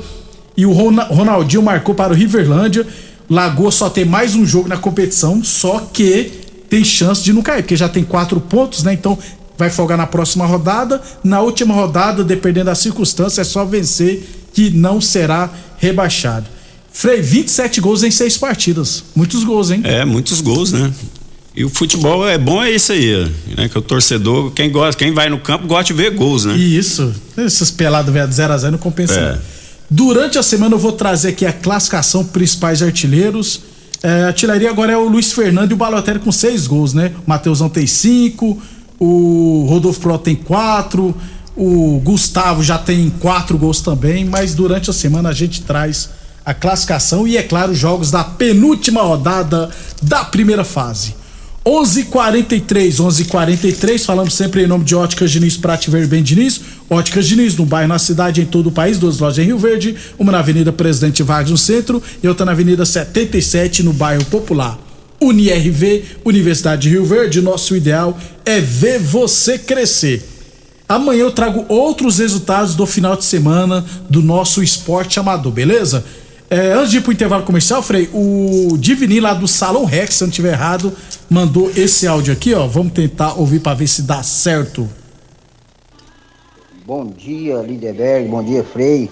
E 0.56 0.64
o 0.64 0.70
Ronaldinho 0.70 1.62
marcou 1.62 1.96
para 1.96 2.12
o 2.12 2.16
Riverlândia. 2.16 2.86
Lagoa 3.32 3.70
só 3.70 3.88
tem 3.88 4.04
mais 4.04 4.34
um 4.34 4.44
jogo 4.44 4.68
na 4.68 4.76
competição, 4.76 5.42
só 5.42 5.88
que 5.90 6.30
tem 6.68 6.84
chance 6.84 7.22
de 7.22 7.32
não 7.32 7.40
cair, 7.40 7.62
porque 7.62 7.74
já 7.74 7.88
tem 7.88 8.04
quatro 8.04 8.38
pontos, 8.38 8.82
né? 8.82 8.92
Então 8.92 9.18
vai 9.56 9.70
folgar 9.70 9.96
na 9.96 10.06
próxima 10.06 10.44
rodada. 10.44 11.00
Na 11.24 11.40
última 11.40 11.72
rodada, 11.72 12.22
dependendo 12.22 12.66
da 12.66 12.74
circunstância, 12.74 13.40
é 13.40 13.44
só 13.44 13.64
vencer 13.64 14.22
que 14.52 14.68
não 14.68 15.00
será 15.00 15.48
rebaixado. 15.78 16.44
Frei, 16.92 17.22
27 17.22 17.80
gols 17.80 18.02
em 18.02 18.10
seis 18.10 18.36
partidas. 18.36 19.02
Muitos 19.16 19.44
gols, 19.44 19.70
hein? 19.70 19.80
É, 19.82 20.04
muitos 20.04 20.42
gols, 20.42 20.70
né? 20.70 20.92
E 21.56 21.64
o 21.64 21.70
futebol 21.70 22.28
é 22.28 22.36
bom, 22.36 22.62
é 22.62 22.70
isso 22.70 22.92
aí, 22.92 23.32
né? 23.56 23.66
Que 23.66 23.78
o 23.78 23.82
torcedor, 23.82 24.50
quem 24.50 24.70
gosta, 24.70 24.98
quem 25.02 25.14
vai 25.14 25.30
no 25.30 25.38
campo 25.38 25.66
gosta 25.66 25.84
de 25.84 25.94
ver 25.94 26.10
gols, 26.10 26.44
né? 26.44 26.54
Isso. 26.54 27.10
Essas 27.34 27.70
peladas 27.70 28.12
0 28.34 28.52
a 28.52 28.58
0 28.58 28.72
não 28.72 28.78
compensa. 28.78 29.14
É. 29.18 29.51
Durante 29.94 30.38
a 30.38 30.42
semana 30.42 30.74
eu 30.74 30.78
vou 30.78 30.92
trazer 30.92 31.28
aqui 31.28 31.44
a 31.44 31.52
classificação 31.52 32.24
principais 32.24 32.80
artilheiros. 32.80 33.60
É, 34.02 34.24
artilharia 34.24 34.70
agora 34.70 34.90
é 34.90 34.96
o 34.96 35.06
Luiz 35.06 35.32
Fernando 35.32 35.70
e 35.70 35.74
o 35.74 35.76
Balotelli 35.76 36.18
com 36.18 36.32
seis 36.32 36.66
gols, 36.66 36.94
né? 36.94 37.12
O 37.18 37.28
Mateusão 37.28 37.68
tem 37.68 37.86
cinco, 37.86 38.58
o 38.98 39.66
Rodolfo 39.68 40.00
Pro 40.00 40.16
tem 40.16 40.34
quatro, 40.34 41.14
o 41.54 42.00
Gustavo 42.02 42.62
já 42.62 42.78
tem 42.78 43.10
quatro 43.20 43.58
gols 43.58 43.82
também, 43.82 44.24
mas 44.24 44.54
durante 44.54 44.88
a 44.88 44.94
semana 44.94 45.28
a 45.28 45.34
gente 45.34 45.60
traz 45.60 46.08
a 46.42 46.54
classificação 46.54 47.28
e, 47.28 47.36
é 47.36 47.42
claro, 47.42 47.74
jogos 47.74 48.10
da 48.10 48.24
penúltima 48.24 49.02
rodada 49.02 49.68
da 50.00 50.24
primeira 50.24 50.64
fase. 50.64 51.14
11:43, 51.64 52.98
11:43. 52.98 54.04
Falamos 54.04 54.34
sempre 54.34 54.64
em 54.64 54.66
nome 54.66 54.84
de 54.84 54.96
Óticas 54.96 55.30
Diniz, 55.30 55.56
Prate 55.56 55.90
Ver 55.90 56.06
Bem 56.08 56.22
Diniz. 56.22 56.60
Óticas 56.90 57.26
Diniz, 57.26 57.56
no 57.56 57.64
bairro, 57.64 57.88
na 57.88 57.98
cidade, 57.98 58.40
em 58.40 58.44
todo 58.44 58.68
o 58.68 58.72
país. 58.72 58.98
Duas 58.98 59.20
lojas 59.20 59.38
em 59.38 59.46
Rio 59.46 59.58
Verde, 59.58 59.94
uma 60.18 60.32
na 60.32 60.40
Avenida 60.40 60.72
Presidente 60.72 61.22
Vargas 61.22 61.50
no 61.50 61.58
centro 61.58 62.02
e 62.22 62.26
outra 62.26 62.44
na 62.44 62.52
Avenida 62.52 62.84
77 62.84 63.82
no 63.82 63.92
bairro 63.92 64.24
Popular. 64.24 64.78
UniRV, 65.20 66.02
Universidade 66.24 66.82
de 66.82 66.88
Rio 66.88 67.04
Verde. 67.04 67.40
Nosso 67.40 67.76
ideal 67.76 68.18
é 68.44 68.60
ver 68.60 68.98
você 68.98 69.56
crescer. 69.56 70.28
Amanhã 70.88 71.20
eu 71.20 71.30
trago 71.30 71.64
outros 71.68 72.18
resultados 72.18 72.74
do 72.74 72.84
final 72.84 73.16
de 73.16 73.24
semana 73.24 73.84
do 74.10 74.20
nosso 74.20 74.62
esporte 74.62 75.18
amador, 75.20 75.52
beleza? 75.52 76.04
É, 76.52 76.74
antes 76.74 76.90
de 76.90 76.98
ir 76.98 77.00
pro 77.00 77.10
intervalo 77.10 77.44
comercial, 77.44 77.82
Frei, 77.82 78.10
o 78.12 78.76
Divini 78.76 79.20
lá 79.20 79.32
do 79.32 79.48
Salão 79.48 79.86
Rex, 79.86 80.16
se 80.16 80.22
eu 80.22 80.26
não 80.26 80.30
estiver 80.30 80.52
errado, 80.52 80.92
mandou 81.30 81.72
esse 81.74 82.06
áudio 82.06 82.30
aqui, 82.30 82.52
ó. 82.52 82.66
Vamos 82.66 82.92
tentar 82.92 83.40
ouvir 83.40 83.60
para 83.60 83.72
ver 83.72 83.86
se 83.86 84.02
dá 84.02 84.22
certo. 84.22 84.86
Bom 86.84 87.06
dia, 87.06 87.56
Lindeberg. 87.62 88.28
Bom 88.28 88.44
dia, 88.44 88.62
Frei. 88.62 89.10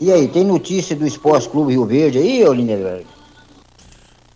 E 0.00 0.10
aí, 0.10 0.26
tem 0.26 0.42
notícia 0.42 0.96
do 0.96 1.06
Esporte 1.06 1.48
Clube 1.48 1.70
Rio 1.70 1.86
Verde 1.86 2.18
aí, 2.18 2.44
ô 2.44 2.52
Lindeberg? 2.52 3.06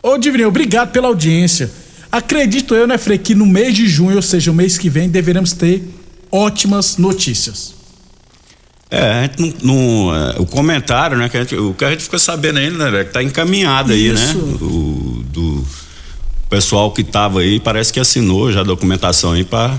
Ô, 0.01 0.17
Divini, 0.17 0.45
obrigado 0.45 0.93
pela 0.93 1.09
audiência. 1.09 1.69
Acredito 2.09 2.73
eu, 2.73 2.87
né, 2.87 2.97
Frei, 2.97 3.17
que 3.17 3.35
no 3.35 3.45
mês 3.45 3.75
de 3.75 3.85
junho, 3.85 4.15
ou 4.15 4.21
seja, 4.21 4.51
o 4.51 4.55
mês 4.55 4.77
que 4.77 4.89
vem, 4.89 5.09
deveremos 5.09 5.51
ter 5.51 5.83
ótimas 6.31 6.95
notícias. 6.95 7.76
É, 8.89 9.01
a 9.01 9.21
gente 9.23 9.41
não, 9.41 9.53
não 9.63 10.15
é, 10.15 10.35
o 10.39 10.45
comentário, 10.45 11.17
né? 11.17 11.27
Que 11.27 11.37
gente, 11.39 11.55
o 11.55 11.73
que 11.73 11.83
a 11.83 11.91
gente 11.91 12.03
ficou 12.03 12.17
sabendo 12.17 12.59
ainda, 12.59 12.89
né? 12.89 13.03
Que 13.03 13.11
tá 13.11 13.21
encaminhado 13.21 13.91
aí, 13.91 14.11
né? 14.11 14.33
O, 14.61 15.23
do 15.31 15.65
pessoal 16.49 16.91
que 16.91 17.03
tava 17.03 17.41
aí, 17.41 17.59
parece 17.59 17.91
que 17.91 17.99
assinou 17.99 18.51
já 18.51 18.61
a 18.61 18.63
documentação 18.63 19.33
aí 19.33 19.43
para 19.43 19.77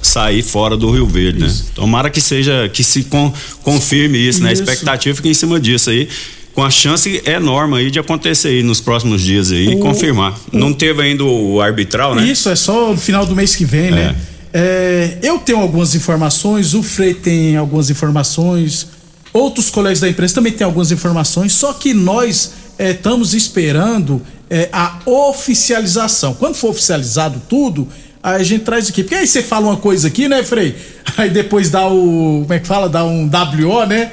sair 0.00 0.42
fora 0.42 0.76
do 0.76 0.90
Rio 0.90 1.06
Verde, 1.06 1.40
né? 1.40 1.46
isso. 1.46 1.64
né? 1.64 1.70
Tomara 1.74 2.08
que 2.08 2.20
seja, 2.20 2.68
que 2.72 2.84
se 2.84 3.04
con, 3.04 3.32
confirme 3.62 4.18
isso, 4.18 4.38
isso, 4.38 4.42
né? 4.42 4.50
A 4.50 4.52
expectativa 4.52 5.16
fica 5.16 5.28
em 5.28 5.34
cima 5.34 5.58
disso 5.58 5.90
aí 5.90 6.08
com 6.54 6.62
a 6.62 6.70
chance 6.70 7.20
enorme 7.26 7.76
aí 7.78 7.90
de 7.90 7.98
acontecer 7.98 8.46
aí 8.46 8.62
nos 8.62 8.80
próximos 8.80 9.22
dias 9.22 9.50
aí 9.50 9.66
o, 9.66 9.72
e 9.72 9.76
confirmar. 9.78 10.38
O, 10.52 10.56
Não 10.56 10.72
teve 10.72 11.02
ainda 11.02 11.24
o 11.24 11.60
arbitral, 11.60 12.14
né? 12.14 12.24
Isso, 12.24 12.48
é 12.48 12.54
só 12.54 12.92
no 12.92 12.96
final 12.96 13.26
do 13.26 13.34
mês 13.34 13.56
que 13.56 13.64
vem, 13.64 13.90
né? 13.90 14.02
é. 14.02 14.04
né? 14.06 14.16
É, 14.56 15.18
eu 15.20 15.40
tenho 15.40 15.58
algumas 15.58 15.96
informações, 15.96 16.74
o 16.74 16.82
Frei 16.82 17.12
tem 17.12 17.56
algumas 17.56 17.90
informações, 17.90 18.86
outros 19.32 19.68
colegas 19.68 19.98
da 19.98 20.08
imprensa 20.08 20.36
também 20.36 20.52
têm 20.52 20.64
algumas 20.64 20.92
informações, 20.92 21.52
só 21.52 21.72
que 21.72 21.92
nós 21.92 22.52
é, 22.78 22.92
estamos 22.92 23.34
esperando 23.34 24.22
é, 24.48 24.68
a 24.72 25.00
oficialização. 25.04 26.34
Quando 26.34 26.54
for 26.54 26.70
oficializado 26.70 27.42
tudo, 27.48 27.88
a 28.22 28.40
gente 28.44 28.62
traz 28.62 28.88
aqui. 28.88 29.02
Porque 29.02 29.16
aí 29.16 29.26
você 29.26 29.42
fala 29.42 29.66
uma 29.66 29.76
coisa 29.76 30.06
aqui, 30.06 30.28
né, 30.28 30.44
Frei? 30.44 30.76
Aí 31.16 31.30
depois 31.30 31.68
dá 31.68 31.86
o. 31.86 32.40
Como 32.42 32.52
é 32.52 32.58
que 32.58 32.66
fala? 32.66 32.88
Dá 32.88 33.04
um 33.04 33.26
WO, 33.28 33.86
né? 33.86 34.10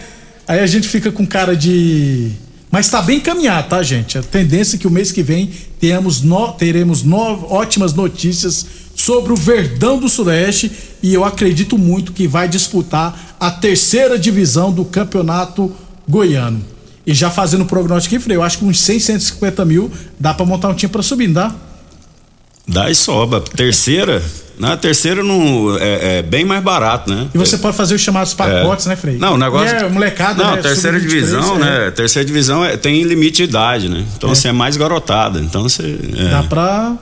Aí 0.48 0.60
a 0.60 0.68
gente 0.68 0.88
fica 0.88 1.12
com 1.12 1.26
cara 1.26 1.56
de. 1.56 2.32
Mas 2.70 2.88
está 2.88 3.02
bem 3.02 3.18
encaminhado, 3.18 3.70
tá, 3.70 3.82
gente? 3.82 4.18
A 4.18 4.22
tendência 4.22 4.76
é 4.76 4.80
que 4.80 4.86
o 4.86 4.92
mês 4.92 5.12
que 5.12 5.24
vem 5.24 5.50
tenhamos 5.80 6.22
no, 6.22 6.52
teremos 6.52 7.04
no, 7.04 7.52
ótimas 7.52 7.94
notícias 7.94 8.66
sobre 9.02 9.34
o 9.34 9.36
Verdão 9.36 9.98
do 9.98 10.08
Sudeste 10.08 10.72
e 11.02 11.14
eu 11.14 11.26
acredito 11.26 11.78
muito 11.78 12.14
que 12.14 12.28
vai 12.28 12.48
disputar 12.48 13.36
a 13.40 13.50
terceira 13.50 14.18
divisão 14.18 14.72
do 14.72 14.86
campeonato 14.86 15.76
goiano. 16.08 16.64
E 17.06 17.14
já 17.14 17.32
fazendo 17.32 17.64
o 17.64 17.66
prognóstico 17.66 18.14
aqui, 18.14 18.24
Frei, 18.24 18.38
eu 18.38 18.44
acho 18.44 18.60
que 18.60 18.66
uns 18.66 18.80
100, 18.80 19.00
150 19.00 19.66
mil 19.66 19.92
dá 20.20 20.34
para 20.34 20.46
montar 20.46 20.70
um 20.70 20.76
time 20.76 20.92
para 20.92 21.02
subir, 21.02 21.28
não 21.28 21.34
dá? 21.34 21.56
Dá 22.68 22.92
e 22.92 22.96
sobra. 22.96 23.42
Terceira, 23.42 24.22
na 24.60 24.78
terceira 24.78 25.24
não 25.24 25.76
é, 25.80 26.20
é, 26.20 26.22
bem 26.22 26.46
mais 26.46 26.64
barato, 26.64 27.12
né? 27.12 27.28
E 27.34 27.38
você 27.40 27.56
é, 27.56 27.58
pode 27.58 27.76
fazer 27.76 27.96
os 27.96 28.02
chamados 28.02 28.36
pacotes, 28.36 28.86
é. 28.86 28.90
né, 28.90 28.96
Frei? 28.96 29.18
Não, 29.18 29.34
o 29.34 29.38
negócio. 29.38 29.76
é 29.76 29.90
molecada, 29.90 30.44
Não, 30.44 30.56
né? 30.58 30.62
terceira 30.62 31.00
divisão, 31.00 31.58
né? 31.58 31.90
Terceira 31.90 32.24
divisão 32.24 32.64
é, 32.64 32.78
tem 32.78 33.02
limite 33.02 33.38
de 33.38 33.44
idade, 33.46 33.90
né? 33.90 34.06
Então 34.16 34.30
é. 34.30 34.36
você 34.36 34.50
é 34.50 34.52
mais 34.52 34.78
garotada. 34.78 35.40
Então 35.40 35.64
você. 35.64 35.98
É. 36.16 36.30
Dá 36.30 36.44
pra 36.44 36.96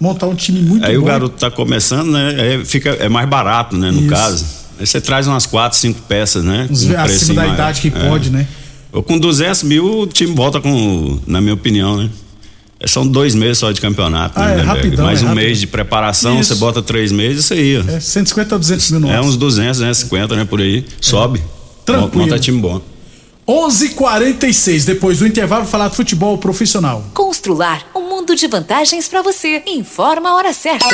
montar 0.00 0.26
um 0.26 0.34
time 0.34 0.60
muito 0.60 0.84
Aí 0.84 0.96
bom. 0.96 1.02
o 1.02 1.04
garoto 1.04 1.36
tá 1.36 1.50
começando, 1.50 2.10
né? 2.10 2.34
Aí 2.38 2.64
fica, 2.64 2.90
é 2.90 3.08
mais 3.08 3.28
barato, 3.28 3.76
né? 3.76 3.90
No 3.90 4.00
Isso. 4.00 4.08
caso. 4.08 4.46
Aí 4.78 4.86
você 4.86 5.00
traz 5.00 5.26
umas 5.26 5.44
quatro, 5.44 5.78
cinco 5.78 6.00
peças, 6.08 6.42
né? 6.42 6.66
Uns, 6.70 6.84
um 6.84 6.98
acima 6.98 7.42
da 7.42 7.48
idade 7.52 7.82
que 7.82 7.88
é. 7.88 8.08
pode, 8.08 8.30
né? 8.30 8.46
Ou 8.90 9.02
com 9.02 9.18
200 9.18 9.62
mil 9.64 10.00
o 10.00 10.06
time 10.06 10.34
volta 10.34 10.60
com, 10.60 11.20
na 11.26 11.40
minha 11.40 11.54
opinião, 11.54 11.98
né? 11.98 12.08
É, 12.80 12.86
são 12.86 13.06
dois 13.06 13.34
meses 13.34 13.58
só 13.58 13.70
de 13.70 13.80
campeonato. 13.80 14.40
Ah, 14.40 14.48
né, 14.48 14.60
é 14.60 14.62
rapidão. 14.62 15.04
Mais 15.04 15.20
é 15.20 15.24
um 15.24 15.28
rápido. 15.28 15.44
mês 15.44 15.60
de 15.60 15.66
preparação, 15.66 16.40
isso. 16.40 16.54
você 16.54 16.58
bota 16.58 16.80
três 16.80 17.12
meses, 17.12 17.44
isso 17.44 17.52
aí. 17.52 17.76
É 17.76 18.00
150 18.00 18.54
a 18.54 18.58
200 18.58 18.90
mil 18.92 19.10
É 19.10 19.20
uns 19.20 19.36
200, 19.36 19.80
né? 19.80 19.92
50, 19.92 20.34
né? 20.34 20.44
Por 20.46 20.62
aí. 20.62 20.82
Sobe. 20.98 21.42
Tranquilo. 21.84 22.24
Monta 22.24 22.38
time 22.38 22.58
bom. 22.58 22.80
11:46 23.50 24.84
depois 24.84 25.18
do 25.18 25.26
intervalo 25.26 25.66
falar 25.66 25.88
de 25.88 25.96
futebol 25.96 26.38
profissional. 26.38 27.02
Constrular 27.12 27.84
um 27.96 28.08
mundo 28.08 28.36
de 28.36 28.46
vantagens 28.46 29.08
para 29.08 29.22
você. 29.22 29.60
Informa 29.66 30.30
a 30.30 30.34
hora 30.36 30.52
certa. 30.52 30.86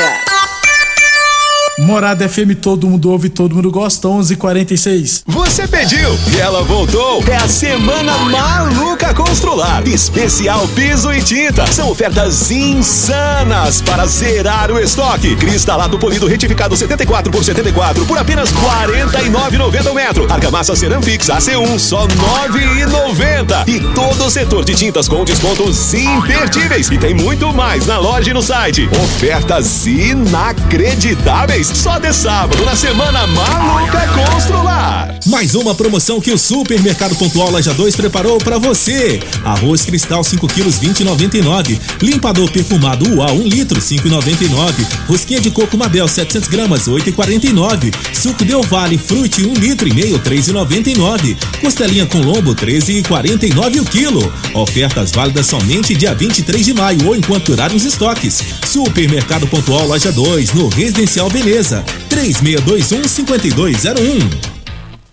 Morada 1.78 2.26
FM, 2.26 2.54
todo 2.59 2.88
mundo 2.88 3.11
ouve, 3.11 3.28
todo 3.28 3.54
mundo 3.54 3.71
gosta, 3.71 4.09
11:46. 4.09 5.23
Você 5.26 5.68
pediu 5.68 6.18
e 6.35 6.40
ela 6.40 6.62
voltou. 6.62 7.23
É 7.28 7.37
a 7.37 7.47
semana 7.47 8.16
maluca 8.16 9.12
Constrular. 9.12 9.87
Especial 9.87 10.66
piso 10.68 11.12
e 11.12 11.21
tinta. 11.21 11.66
São 11.71 11.90
ofertas 11.90 12.50
insanas 12.50 13.83
para 13.83 14.06
zerar 14.06 14.71
o 14.71 14.80
estoque. 14.80 15.37
Cristalado 15.37 15.99
polido 15.99 16.26
retificado 16.26 16.75
74 16.75 17.30
por 17.30 17.45
74 17.45 18.06
por 18.06 18.16
apenas 18.16 18.50
49,90 18.54 19.90
o 19.90 19.95
metro. 19.95 20.33
Argamassa 20.33 20.75
Ceramfix 20.75 21.26
AC1 21.26 21.78
só 21.78 22.06
9,90. 22.06 23.68
E 23.68 23.80
todo 23.95 24.25
o 24.25 24.30
setor 24.30 24.64
de 24.64 24.75
tintas 24.75 25.09
com 25.09 25.25
descontos 25.26 25.92
imperdíveis. 25.92 26.90
E 26.90 26.97
tem 26.97 27.12
muito 27.12 27.52
mais 27.52 27.87
na 27.87 27.99
loja 27.99 28.30
e 28.30 28.35
no 28.35 28.42
site. 28.42 28.88
Ofertas 29.04 29.87
inacreditáveis 29.87 31.65
só 31.75 31.99
de 31.99 32.12
sábado 32.12 32.64
na 32.64 32.76
Semana 32.76 33.26
Maluca 33.26 34.06
Constrular. 34.08 35.14
Mais 35.26 35.56
uma 35.56 35.75
promoção 35.75 36.20
que 36.20 36.30
o 36.30 36.38
Supermercado 36.38 37.16
Pontual 37.16 37.50
Loja 37.50 37.75
2 37.75 37.96
preparou 37.96 38.38
para 38.38 38.58
você. 38.58 39.20
Arroz 39.44 39.85
cristal 39.85 40.23
5 40.23 40.46
quilos 40.46 40.78
20,99. 40.78 41.80
Limpador 42.00 42.50
perfumado 42.52 43.08
UA 43.12 43.32
1 43.32 43.42
litro 43.49 43.80
5,99. 43.80 44.87
Rosquinha 45.08 45.40
de 45.40 45.50
coco 45.50 45.76
Mabel 45.76 46.06
700 46.06 46.49
gramas 46.49 46.87
8,49. 46.87 47.92
Suco 48.14 48.44
Del 48.44 48.62
Vale 48.62 48.99
Frute 48.99 49.44
1 49.44 49.54
litro 49.54 49.88
e 49.88 49.94
meio 49.94 50.18
3,99. 50.20 51.37
Costelinha 51.61 52.06
com 52.06 52.20
lombo 52.20 52.54
13,49 52.54 53.80
o 53.80 53.85
quilo. 53.85 54.32
Ofertas 54.54 55.11
válidas 55.11 55.46
somente 55.46 55.96
dia 55.96 56.14
23 56.14 56.64
de 56.64 56.75
maio 56.75 57.06
ou 57.08 57.16
enquanto 57.16 57.46
durarem 57.46 57.76
os 57.76 57.85
estoques. 57.85 58.42
Supermercado 58.64 59.46
Pontual 59.49 59.88
Loja 59.88 60.12
2 60.12 60.52
no 60.52 60.68
Residencial 60.68 61.28
Veneza 61.28 61.56
3621 61.63 63.25
5201. 63.25 64.56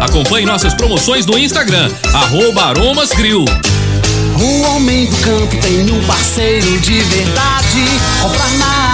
Acompanhe 0.00 0.46
nossas 0.46 0.74
promoções 0.74 1.24
no 1.26 1.38
Instagram, 1.38 1.90
arroba 2.12 2.64
Aromas 2.64 3.10
Grill. 3.10 3.44
O 4.38 4.62
homem 4.62 5.06
do 5.06 5.16
campo 5.18 5.56
tem 5.58 5.90
um 5.90 6.04
parceiro 6.06 6.78
de 6.80 7.00
verdade. 7.00 7.84
Comprar 8.20 8.50
na 8.58 8.93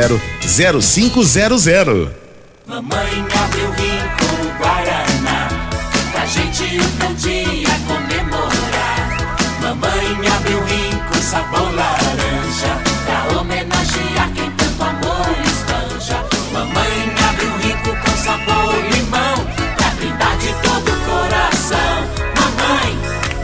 0500. 0.00 2.08
Mamãe 2.66 3.26
abriu 3.42 3.70
rico 3.72 4.28
Guaraná, 4.56 5.48
pra 6.12 6.24
gente 6.24 6.80
um 6.80 6.88
bom 6.98 7.12
dia 7.14 7.68
comemorar. 7.84 9.16
Mamãe 9.60 10.28
abriu 10.28 10.62
rico 10.64 11.16
sabor 11.20 11.74
laranja, 11.74 12.78
pra 13.04 13.26
homenagear 13.40 14.30
quem 14.34 14.48
tanto 14.52 14.82
amor 14.84 15.36
espanja. 15.44 16.24
Mamãe 16.52 17.12
abriu 17.28 17.56
rico 17.56 17.90
com 18.00 18.16
sabor 18.16 18.76
limão, 18.92 19.44
pra 19.76 19.90
brindar 19.96 20.36
de 20.38 20.52
todo 20.62 20.92
o 20.92 20.96
coração. 21.06 22.06
Mamãe, 22.36 22.96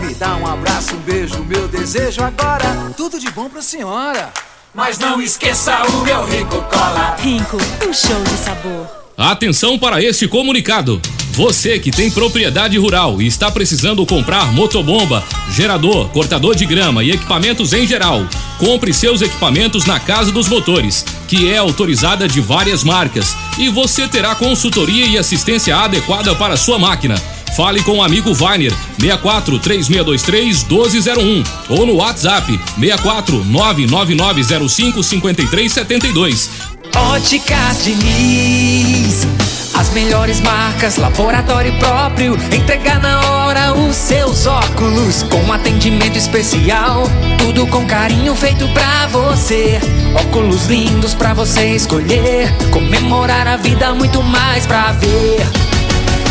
Me 0.06 0.14
dá 0.14 0.36
um 0.36 0.46
abraço, 0.46 0.94
um 0.94 1.00
beijo, 1.00 1.42
meu 1.44 1.66
desejo 1.66 2.22
agora. 2.22 2.92
Tudo 2.96 3.18
de 3.18 3.28
bom 3.32 3.50
pra 3.50 3.60
senhora. 3.60 4.32
Mas 4.74 4.98
não 4.98 5.22
esqueça 5.22 5.82
o 5.86 6.02
meu 6.02 6.26
rico 6.26 6.60
cola. 6.62 7.16
Rinco, 7.18 7.56
um 7.56 7.92
show 7.92 8.22
de 8.24 8.36
sabor. 8.36 8.86
Atenção 9.16 9.78
para 9.78 10.02
este 10.02 10.26
comunicado. 10.26 11.00
Você 11.30 11.78
que 11.78 11.90
tem 11.90 12.10
propriedade 12.10 12.76
rural 12.78 13.20
e 13.22 13.26
está 13.26 13.50
precisando 13.50 14.04
comprar 14.06 14.52
motobomba, 14.52 15.22
gerador, 15.50 16.08
cortador 16.10 16.54
de 16.54 16.64
grama 16.66 17.02
e 17.02 17.12
equipamentos 17.12 17.72
em 17.72 17.86
geral, 17.86 18.24
compre 18.58 18.92
seus 18.92 19.20
equipamentos 19.20 19.84
na 19.84 19.98
Casa 19.98 20.30
dos 20.30 20.48
Motores, 20.48 21.04
que 21.26 21.50
é 21.50 21.58
autorizada 21.58 22.28
de 22.28 22.40
várias 22.40 22.84
marcas, 22.84 23.36
e 23.58 23.68
você 23.68 24.06
terá 24.06 24.34
consultoria 24.34 25.06
e 25.06 25.18
assistência 25.18 25.76
adequada 25.76 26.34
para 26.36 26.54
a 26.54 26.56
sua 26.56 26.78
máquina. 26.78 27.16
Fale 27.56 27.82
com 27.84 27.98
o 27.98 28.02
amigo 28.02 28.34
Vainer 28.34 28.72
64 28.98 29.60
3623 29.60 30.64
1201 30.64 31.44
ou 31.68 31.86
no 31.86 31.94
WhatsApp 31.96 32.60
64 32.78 33.44
99905 33.44 35.02
5372. 35.02 36.50
Óticas 36.96 37.84
Diniz, 37.84 39.26
As 39.74 39.90
melhores 39.90 40.40
marcas, 40.40 40.96
laboratório 40.96 41.72
próprio. 41.78 42.36
Entregar 42.52 43.00
na 43.00 43.20
hora 43.20 43.72
os 43.72 43.94
seus 43.94 44.46
óculos. 44.46 45.22
Com 45.24 45.52
atendimento 45.52 46.16
especial. 46.16 47.04
Tudo 47.38 47.66
com 47.68 47.86
carinho 47.86 48.34
feito 48.34 48.66
pra 48.68 49.06
você. 49.06 49.80
Óculos 50.14 50.66
lindos 50.66 51.14
pra 51.14 51.34
você 51.34 51.74
escolher. 51.74 52.52
Comemorar 52.72 53.46
a 53.46 53.56
vida, 53.56 53.92
muito 53.94 54.22
mais 54.22 54.66
pra 54.66 54.92
ver. 54.92 55.73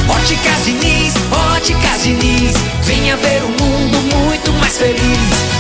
Óticas 0.10 0.66
Diniz, 0.66 1.14
Óticas 1.56 2.04
Diniz, 2.04 2.54
venha 2.82 3.16
ver 3.18 3.44
um 3.44 3.50
mundo 3.50 3.98
muito 4.16 4.52
mais 4.54 4.78
feliz. 4.78 5.00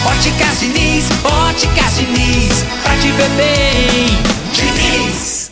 Óticas 0.05 0.59
Diniz, 0.59 1.05
Óticas 1.23 1.95
Diniz, 1.95 2.63
pra 2.83 2.95
te 2.97 3.11
ver 3.11 3.29
bem. 3.29 4.17
Diniz. 4.53 5.51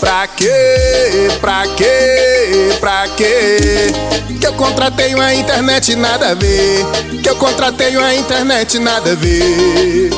Pra 0.00 0.26
quê? 0.26 1.28
Pra 1.40 1.62
quê? 1.76 2.76
Pra 2.80 3.08
quê? 3.16 3.92
Que 4.38 4.46
eu 4.46 4.52
contratei 4.54 5.14
uma 5.14 5.34
internet 5.34 5.96
nada 5.96 6.30
a 6.30 6.34
ver. 6.34 6.84
Que 7.22 7.30
eu 7.30 7.36
contratei 7.36 7.96
uma 7.96 8.14
internet 8.14 8.78
nada 8.78 9.12
a 9.12 9.14
ver. 9.14 10.10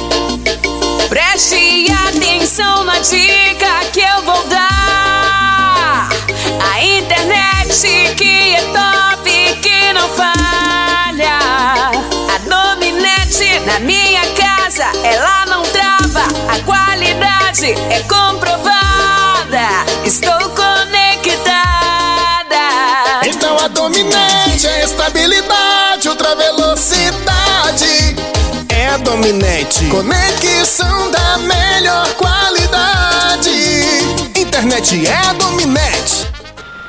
Preste 1.09 1.87
atenção 2.09 2.85
na 2.85 2.99
dica 2.99 3.81
que 3.93 4.01
eu 4.01 4.23
vou 4.25 4.43
dar. 4.49 6.09
A 6.75 6.83
internet 6.85 7.56
que 7.83 8.55
é 8.55 8.63
top, 8.73 9.31
que 9.61 9.93
não 9.93 10.09
falha. 10.09 11.39
A 12.35 12.39
Dominete 12.49 13.61
na 13.67 13.79
minha 13.81 14.23
casa, 14.33 14.85
ela 15.05 15.45
não 15.45 15.63
trava. 15.65 16.25
A 16.49 16.59
qualidade 16.65 17.75
é 17.91 18.01
comprovada. 18.09 19.85
Estou 20.07 20.33
conectada. 20.51 21.57
Então 23.27 23.59
a 23.59 23.69
dominante 23.69 24.67
é 24.67 24.85
estabilidade, 24.85 26.09
ultra 26.09 26.35
velocidade. 26.35 28.17
É 28.71 28.89
a 28.89 28.97
dominante. 28.97 29.85
Conexão 29.87 31.11
da 31.11 31.39
melhor 31.39 32.09
qualidade. 32.15 33.51
Internet 34.35 35.07
é 35.07 35.35
dominante. 35.35 36.36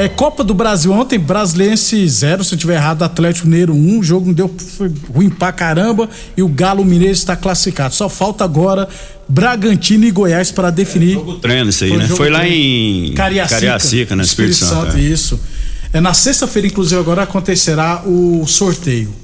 É, 0.00 0.08
Copa 0.08 0.42
do 0.42 0.54
Brasil 0.54 0.90
ontem, 0.92 1.18
Brasiliense 1.18 2.08
0, 2.08 2.42
se 2.42 2.54
eu 2.54 2.58
tiver 2.58 2.76
errado, 2.76 3.02
Atlético 3.02 3.46
Mineiro 3.46 3.74
1, 3.74 3.76
um, 3.76 3.98
o 3.98 4.02
jogo 4.02 4.28
não 4.28 4.32
deu, 4.32 4.50
foi 4.78 4.90
ruim 5.12 5.28
pra 5.28 5.52
caramba 5.52 6.08
e 6.34 6.42
o 6.42 6.48
Galo 6.48 6.82
Mineiro 6.86 7.12
está 7.12 7.36
classificado. 7.36 7.94
Só 7.94 8.08
falta 8.08 8.42
agora 8.42 8.88
Bragantino 9.28 10.06
e 10.06 10.10
Goiás 10.10 10.50
para 10.50 10.70
definir. 10.70 11.18
O 11.18 11.34
treino 11.34 11.68
isso 11.68 11.84
aí, 11.84 11.94
né? 11.94 12.08
Foi 12.08 12.30
lá 12.30 12.48
em 12.48 13.12
Cariacica, 13.12 13.60
Cariacica 13.60 14.16
no 14.16 14.22
Espírito, 14.22 14.56
Santo. 14.56 14.96
é. 14.96 15.00
Isso. 15.00 15.38
É, 15.92 16.00
na 16.00 16.14
sexta-feira, 16.14 16.66
inclusive, 16.66 16.98
agora 16.98 17.24
acontecerá 17.24 18.02
o 18.06 18.46
sorteio. 18.46 19.14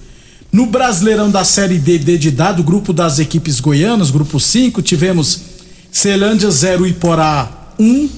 No 0.52 0.66
Brasileirão 0.66 1.30
da 1.30 1.42
Série 1.42 1.78
D, 1.78 2.18
de 2.18 2.30
dado, 2.30 2.62
grupo 2.62 2.92
das 2.92 3.18
equipes 3.18 3.60
goianas, 3.60 4.10
grupo 4.10 4.38
5, 4.38 4.82
tivemos 4.82 5.40
Celândia 5.90 6.50
0, 6.50 6.86
Iporá 6.86 7.72
1, 7.78 7.84
um, 7.84 8.10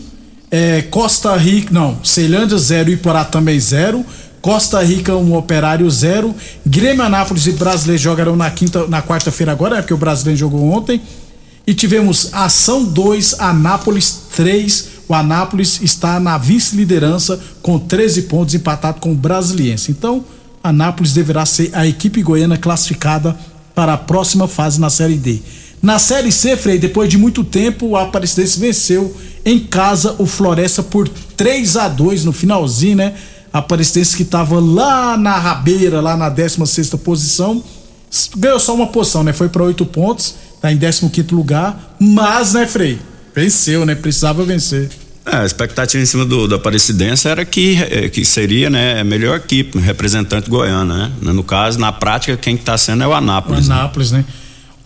é, 0.50 0.82
Costa 0.82 1.36
Rica, 1.36 1.72
não, 1.72 2.02
Ceilândia 2.02 2.56
0, 2.56 2.90
Iporá 2.90 3.24
também 3.24 3.58
0, 3.58 4.04
Costa 4.40 4.82
Rica 4.82 5.14
1, 5.16 5.20
um, 5.20 5.36
Operário 5.36 5.90
0, 5.90 6.34
Grêmio 6.64 7.02
Anápolis 7.02 7.46
e 7.46 7.52
Brasileiro 7.52 8.02
jogarão 8.02 8.36
na 8.36 8.50
quinta, 8.50 8.86
na 8.86 9.02
quarta-feira 9.02 9.52
agora, 9.52 9.78
é 9.78 9.82
porque 9.82 9.94
o 9.94 9.98
Brasileiro 9.98 10.38
jogou 10.38 10.70
ontem. 10.70 11.00
E 11.66 11.74
tivemos 11.74 12.30
Ação 12.32 12.82
2, 12.82 13.40
Anápolis 13.40 14.22
3. 14.34 14.88
O 15.06 15.12
Anápolis 15.12 15.80
está 15.82 16.18
na 16.18 16.38
vice-liderança 16.38 17.38
com 17.60 17.78
13 17.78 18.22
pontos, 18.22 18.54
empatado 18.54 19.00
com 19.00 19.12
o 19.12 19.14
Brasiliense. 19.14 19.90
Então, 19.90 20.24
Anápolis 20.62 21.12
deverá 21.12 21.44
ser 21.44 21.70
a 21.74 21.86
equipe 21.86 22.22
goiana 22.22 22.56
classificada 22.56 23.36
para 23.74 23.92
a 23.92 23.98
próxima 23.98 24.48
fase 24.48 24.80
na 24.80 24.88
Série 24.88 25.16
D. 25.16 25.42
Na 25.80 25.98
Série 25.98 26.32
C, 26.32 26.56
Frei, 26.56 26.78
depois 26.78 27.08
de 27.08 27.16
muito 27.16 27.44
tempo, 27.44 27.86
o 27.86 27.96
Aparecidense 27.96 28.58
venceu 28.58 29.16
em 29.44 29.60
casa 29.60 30.16
o 30.18 30.26
Floresta 30.26 30.82
por 30.82 31.08
3 31.08 31.76
a 31.76 31.88
2 31.88 32.24
no 32.24 32.32
finalzinho, 32.32 32.96
né? 32.96 33.14
A 33.52 33.58
Aparecidense 33.58 34.16
que 34.16 34.22
estava 34.22 34.60
lá 34.60 35.16
na 35.16 35.38
rabeira, 35.38 36.00
lá 36.00 36.16
na 36.16 36.28
16 36.28 36.90
posição, 37.02 37.62
ganhou 38.36 38.58
só 38.58 38.74
uma 38.74 38.88
posição, 38.88 39.22
né? 39.22 39.32
Foi 39.32 39.48
para 39.48 39.62
8 39.62 39.86
pontos, 39.86 40.34
tá 40.60 40.72
em 40.72 40.78
15 40.78 41.06
lugar, 41.32 41.96
mas, 41.98 42.52
né, 42.52 42.66
Frei? 42.66 42.98
Venceu, 43.34 43.86
né? 43.86 43.94
Precisava 43.94 44.44
vencer. 44.44 44.90
É, 45.24 45.36
a 45.36 45.44
expectativa 45.44 46.02
em 46.02 46.06
cima 46.06 46.24
do, 46.24 46.48
da 46.48 46.56
Aparecidense 46.56 47.28
era 47.28 47.44
que, 47.44 47.76
que 48.10 48.24
seria 48.24 48.70
né, 48.70 49.00
a 49.00 49.04
melhor 49.04 49.36
equipe, 49.36 49.78
representante 49.78 50.48
goiana, 50.48 51.08
né? 51.20 51.32
No 51.32 51.44
caso, 51.44 51.78
na 51.78 51.92
prática, 51.92 52.36
quem 52.36 52.54
está 52.54 52.76
sendo 52.76 53.04
é 53.04 53.06
o 53.06 53.12
Anápolis. 53.12 53.68
O 53.68 53.72
Anápolis, 53.72 54.10
né? 54.10 54.18
né? 54.18 54.24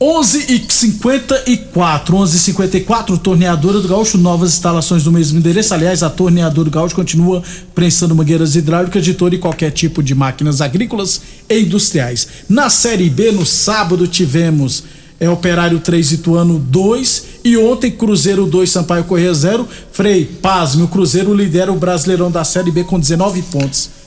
11 0.04 0.46
e 0.52 0.66
54 0.68 2.16
11 2.16 2.36
e 2.36 2.40
54 2.40 3.18
Torneadora 3.18 3.78
do 3.78 3.86
Gaúcho, 3.86 4.18
novas 4.18 4.50
instalações 4.50 5.04
do 5.04 5.12
mesmo 5.12 5.38
endereço. 5.38 5.72
Aliás, 5.72 6.02
a 6.02 6.10
Torneadora 6.10 6.68
do 6.68 6.74
Gaúcho 6.74 6.96
continua 6.96 7.40
prensando 7.72 8.12
mangueiras 8.12 8.56
hidráulicas 8.56 9.04
de 9.04 9.14
todo 9.14 9.32
e 9.36 9.38
qualquer 9.38 9.70
tipo 9.70 10.02
de 10.02 10.12
máquinas 10.12 10.60
agrícolas 10.60 11.22
e 11.48 11.60
industriais. 11.60 12.26
Na 12.48 12.68
Série 12.68 13.08
B, 13.08 13.30
no 13.30 13.46
sábado, 13.46 14.08
tivemos 14.08 14.82
é, 15.20 15.30
Operário 15.30 15.78
3 15.78 16.14
Ituano 16.14 16.58
2 16.58 17.24
e 17.44 17.56
ontem 17.56 17.92
Cruzeiro 17.92 18.44
2, 18.44 18.68
Sampaio 18.68 19.04
Corrêa 19.04 19.32
0. 19.32 19.68
Frei, 19.92 20.24
pasme, 20.24 20.82
o 20.82 20.88
Cruzeiro 20.88 21.32
lidera 21.32 21.72
o 21.72 21.78
Brasileirão 21.78 22.28
da 22.28 22.42
Série 22.42 22.72
B 22.72 22.82
com 22.82 22.98
19 22.98 23.40
pontos. 23.42 24.01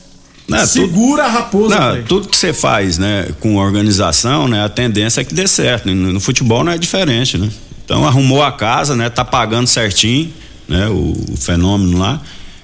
Não, 0.48 0.66
Segura 0.66 1.24
tudo, 1.24 1.28
a 1.28 1.28
raposa. 1.28 1.80
Não, 1.80 2.04
tudo 2.04 2.28
que 2.28 2.38
você 2.38 2.54
faz, 2.54 2.98
né, 2.98 3.28
com 3.40 3.56
organização, 3.56 4.48
né, 4.48 4.64
a 4.64 4.70
tendência 4.70 5.22
é 5.22 5.24
que 5.24 5.34
dê 5.34 5.48
certo. 5.48 5.88
No, 5.88 6.14
no, 6.14 6.20
futebol 6.20 6.64
não 6.64 6.72
é 6.72 6.78
diferente, 6.78 7.38
né? 7.38 7.50
Então 7.84 8.06
arrumou 8.06 8.44
a 8.44 8.52
casa, 8.52 8.96
né, 8.96 9.10
tá 9.10 9.26
pagando 9.26 9.68
certinho, 9.68 10.32
né, 10.68 10.88
o, 10.88 11.16
o 11.34 11.38
fenômeno 11.38 11.98
lá. 11.98 12.22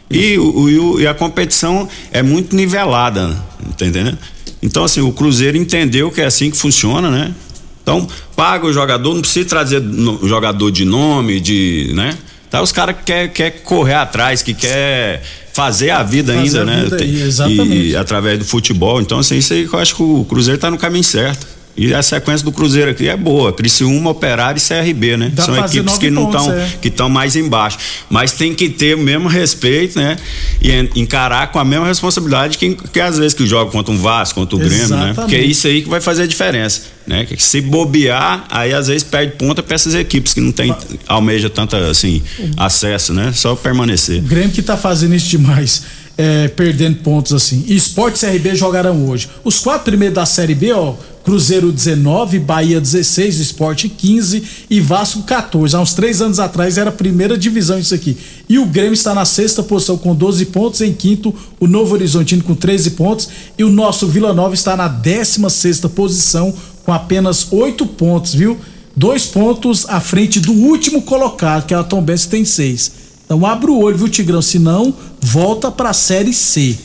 E, 0.10 0.38
o, 0.38 1.00
e, 1.00 1.08
a 1.08 1.14
competição 1.14 1.88
é 2.12 2.22
muito 2.22 2.56
nivelada, 2.56 3.30
tá 3.78 3.86
entendendo? 3.86 4.18
Então 4.62 4.84
assim, 4.84 5.02
o 5.02 5.12
Cruzeiro 5.12 5.58
entendeu 5.58 6.12
que 6.12 6.22
é 6.22 6.26
assim 6.26 6.52
que 6.52 6.58
funciona, 6.58 7.10
né? 7.10 7.34
Então 7.82 8.08
paga 8.36 8.68
o 8.68 8.74
jogador, 8.74 9.14
não 9.14 9.22
precisa 9.22 9.48
trazer 9.48 9.82
no, 9.82 10.28
jogador 10.28 10.70
de 10.70 10.86
nome, 10.86 11.40
de, 11.40 11.92
né? 11.96 12.18
Tá, 12.50 12.62
os 12.62 12.72
caras 12.72 12.98
que 12.98 13.04
quer, 13.04 13.28
quer 13.30 13.50
correr 13.64 13.94
atrás, 13.94 14.44
que 14.44 14.54
quer 14.54 15.24
fazer 15.54 15.90
a 15.90 16.04
vida 16.04 16.34
Fazer 16.34 16.60
ainda, 16.60 16.62
a 16.62 16.66
né? 16.76 16.84
vida 16.84 16.98
Tem- 16.98 17.22
exatamente. 17.22 17.88
E 17.90 17.96
através 17.96 18.40
do 18.40 18.46
futebol. 18.46 19.02
Então, 19.02 19.20
assim, 19.20 19.38
isso 19.38 19.54
aí 19.54 19.68
eu 19.72 19.80
acho 19.80 19.96
que 19.96 20.04
o 20.04 20.24
Cruzeiro 20.26 20.60
tá 20.60 20.70
no 20.72 20.78
caminho 20.78 21.04
certo. 21.04 21.46
E 21.76 21.94
a 21.94 22.04
sequência 22.04 22.44
do 22.44 22.52
Cruzeiro 22.52 22.92
aqui 22.92 23.08
é 23.08 23.16
boa. 23.16 23.54
Criciúma, 23.54 24.10
Operário 24.10 24.60
e 24.60 24.62
CRB, 24.62 25.16
né? 25.18 25.32
Dá 25.34 25.44
São 25.44 25.56
equipes 25.66 25.98
que 25.98 26.10
não 26.10 26.26
estão 26.26 26.52
é. 26.54 26.70
que 26.82 26.90
estão 26.90 27.08
mais 27.10 27.36
embaixo. 27.36 27.78
Mas 28.10 28.34
tem 28.34 28.54
que 28.54 28.70
ter 28.70 28.96
o 28.96 29.00
mesmo 29.00 29.28
respeito, 29.30 29.98
né? 29.98 30.18
E 30.62 30.70
en- 30.72 30.90
encarar 30.96 31.52
com 31.52 31.60
a 31.60 31.66
mesma 31.66 31.88
responsabilidade 31.88 32.58
que, 32.58 32.76
que 32.76 33.00
às 33.00 33.18
vezes 33.18 33.34
que 33.34 33.46
joga 33.48 33.72
contra 33.72 33.94
um 33.94 33.98
Vasco, 33.98 34.40
contra 34.40 34.56
o 34.56 34.60
Grêmio, 34.60 34.90
né? 34.90 35.14
Porque 35.16 35.36
é 35.36 35.42
isso 35.44 35.66
aí 35.66 35.82
que 35.82 35.90
vai 35.90 36.02
fazer 36.02 36.24
a 36.24 36.28
diferença, 36.28 36.82
né? 37.08 37.26
Que 37.26 37.42
se 37.42 37.62
bobear, 37.62 38.46
aí 38.50 38.74
às 38.74 38.88
vezes 38.88 39.04
perde 39.04 39.34
ponta 39.38 39.64
para 39.64 39.74
essas 39.76 39.96
equipes 39.96 40.34
que 40.34 40.42
não 40.42 40.52
tem 40.52 40.76
almeja 41.08 41.50
tanta 41.50 41.90
assim 41.90 42.22
acesso, 42.58 43.14
né? 43.14 43.32
Só 43.34 43.56
permanecer. 43.56 44.20
O 44.20 44.24
Grêmio 44.24 44.52
que 44.52 44.62
tá 44.62 44.76
fazendo 44.76 45.16
isso 45.16 45.30
demais. 45.30 45.84
É, 46.18 46.48
perdendo 46.48 46.98
pontos 46.98 47.34
assim. 47.34 47.64
E 47.68 47.78
e 47.78 47.82
CRB 47.82 48.56
jogarão 48.56 49.08
hoje. 49.08 49.30
Os 49.44 49.60
quatro 49.60 49.86
primeiros 49.86 50.16
da 50.16 50.26
Série 50.26 50.56
B, 50.56 50.72
ó. 50.74 50.96
Cruzeiro 51.24 51.72
19, 51.72 52.40
Bahia 52.40 52.82
16, 52.82 53.40
Sport 53.40 53.86
15 53.96 54.44
e 54.70 54.80
Vasco 54.80 55.22
14. 55.22 55.76
Há 55.76 55.80
uns 55.80 55.94
três 55.94 56.20
anos 56.20 56.40
atrás 56.40 56.80
era 56.80 56.90
a 56.90 56.94
primeira 56.94 57.38
divisão 57.38 57.78
isso 57.78 57.94
aqui. 57.94 58.18
E 58.50 58.58
o 58.58 58.66
Grêmio 58.66 58.94
está 58.94 59.14
na 59.14 59.24
sexta 59.24 59.62
posição 59.62 59.98
com 59.98 60.16
12 60.16 60.46
pontos. 60.48 60.82
Em 60.82 60.92
quinto, 60.92 61.34
o 61.60 61.68
Novo 61.68 61.94
Horizontino 61.94 62.44
com 62.44 62.56
13 62.56 62.92
pontos. 62.92 63.30
E 63.56 63.64
o 63.64 63.70
nosso 63.70 64.08
Vila 64.08 64.34
Nova 64.34 64.56
está 64.56 64.76
na 64.76 64.88
16 64.88 65.54
sexta 65.54 65.88
posição 65.88 66.54
com 66.84 66.92
apenas 66.92 67.48
8 67.52 67.86
pontos, 67.86 68.34
viu? 68.34 68.58
Dois 68.96 69.26
pontos 69.26 69.86
à 69.88 70.00
frente 70.00 70.40
do 70.40 70.52
último 70.52 71.02
colocado, 71.04 71.66
que 71.66 71.74
é 71.74 71.78
a 71.78 71.84
Tom 71.84 72.02
Benz, 72.02 72.26
tem 72.26 72.44
seis. 72.44 73.01
Então 73.32 73.46
abre 73.46 73.72
o 73.72 73.80
olho, 73.80 73.98
viu, 73.98 74.10
Tigrão? 74.10 74.42
Senão, 74.42 74.94
volta 75.22 75.72
para 75.72 75.92
a 75.92 75.94
Série 75.94 76.34
C. 76.34 76.78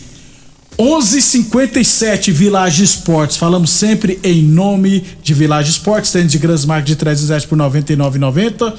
11:57 0.79 2.31
Village 2.31 2.85
Esportes. 2.85 3.37
Falamos 3.37 3.71
sempre 3.71 4.21
em 4.23 4.45
nome 4.45 5.03
de 5.25 5.35
Village 5.35 5.71
Esportes, 5.71 6.13
tênis 6.13 6.31
de 6.31 6.39
grandes 6.39 6.65
marcas 6.65 6.87
de 6.87 6.95
300 6.95 7.45
por 7.47 7.59
99,90. 7.59 8.73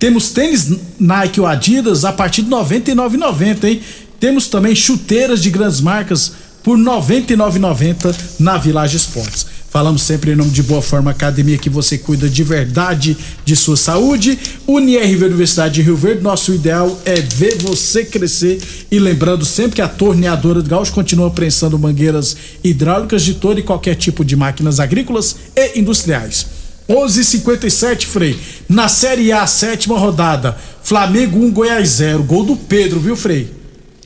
Temos 0.00 0.30
tênis 0.30 0.68
Nike 0.98 1.40
ou 1.40 1.46
Adidas 1.46 2.04
a 2.04 2.12
partir 2.12 2.42
de 2.42 2.50
99,90, 2.50 3.68
hein? 3.68 3.80
Temos 4.18 4.48
também 4.48 4.74
chuteiras 4.74 5.40
de 5.40 5.48
grandes 5.48 5.80
marcas 5.80 6.32
por 6.64 6.76
99,90 6.76 8.16
na 8.40 8.58
Village 8.58 8.96
Esportes. 8.96 9.46
Falamos 9.72 10.02
sempre 10.02 10.32
em 10.32 10.36
nome 10.36 10.50
de 10.50 10.62
Boa 10.62 10.82
Forma 10.82 11.12
Academia, 11.12 11.56
que 11.56 11.70
você 11.70 11.96
cuida 11.96 12.28
de 12.28 12.44
verdade 12.44 13.16
de 13.42 13.56
sua 13.56 13.74
saúde. 13.74 14.38
UniRV 14.66 15.24
Universidade 15.24 15.76
de 15.76 15.80
Rio 15.80 15.96
Verde, 15.96 16.22
nosso 16.22 16.52
ideal 16.52 17.00
é 17.06 17.14
ver 17.14 17.56
você 17.56 18.04
crescer. 18.04 18.60
E 18.90 18.98
lembrando 18.98 19.46
sempre 19.46 19.76
que 19.76 19.80
a 19.80 19.88
torneadora 19.88 20.62
de 20.62 20.68
Gaúcho 20.68 20.92
continua 20.92 21.30
prensando 21.30 21.78
mangueiras 21.78 22.36
hidráulicas 22.62 23.22
de 23.22 23.32
todo 23.32 23.60
e 23.60 23.62
qualquer 23.62 23.94
tipo 23.94 24.22
de 24.22 24.36
máquinas 24.36 24.78
agrícolas 24.78 25.36
e 25.56 25.78
industriais. 25.80 26.48
11:57 26.86 28.06
Frei. 28.06 28.38
Na 28.68 28.88
Série 28.88 29.32
A, 29.32 29.46
sétima 29.46 29.98
rodada. 29.98 30.54
Flamengo 30.82 31.38
1, 31.38 31.50
Goiás 31.50 31.88
0. 31.88 32.22
Gol 32.24 32.44
do 32.44 32.56
Pedro, 32.56 33.00
viu, 33.00 33.16
Frei? 33.16 33.61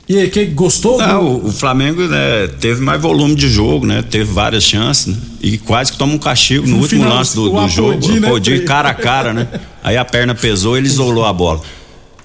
E 0.09 0.17
aí, 0.17 0.29
que 0.29 0.45
gostou? 0.45 0.97
Não, 0.97 1.25
o, 1.25 1.47
o 1.47 1.51
Flamengo 1.51 2.01
né, 2.07 2.47
teve 2.59 2.79
mais 2.81 3.01
volume 3.01 3.35
de 3.35 3.49
jogo, 3.49 3.85
né? 3.85 4.01
Teve 4.01 4.23
várias 4.31 4.63
chances, 4.63 5.07
né? 5.07 5.17
E 5.41 5.57
quase 5.57 5.91
que 5.91 5.97
toma 5.97 6.13
um 6.13 6.17
castigo 6.17 6.65
no, 6.65 6.77
No 6.77 6.81
último 6.81 7.03
final, 7.03 7.17
lance 7.17 7.35
do, 7.35 7.49
do 7.49 7.67
jogo. 7.67 7.91
Apodi, 7.91 8.19
né, 8.19 8.27
Apodi 8.27 8.59
cara 8.61 8.89
a 8.89 8.93
cara, 8.93 9.33
né? 9.33 9.47
Aí 9.83 9.97
a 9.97 10.05
perna 10.05 10.33
pesou, 10.33 10.77
ele 10.77 10.87
isolou 10.87 11.25
a 11.25 11.33
bola. 11.33 11.61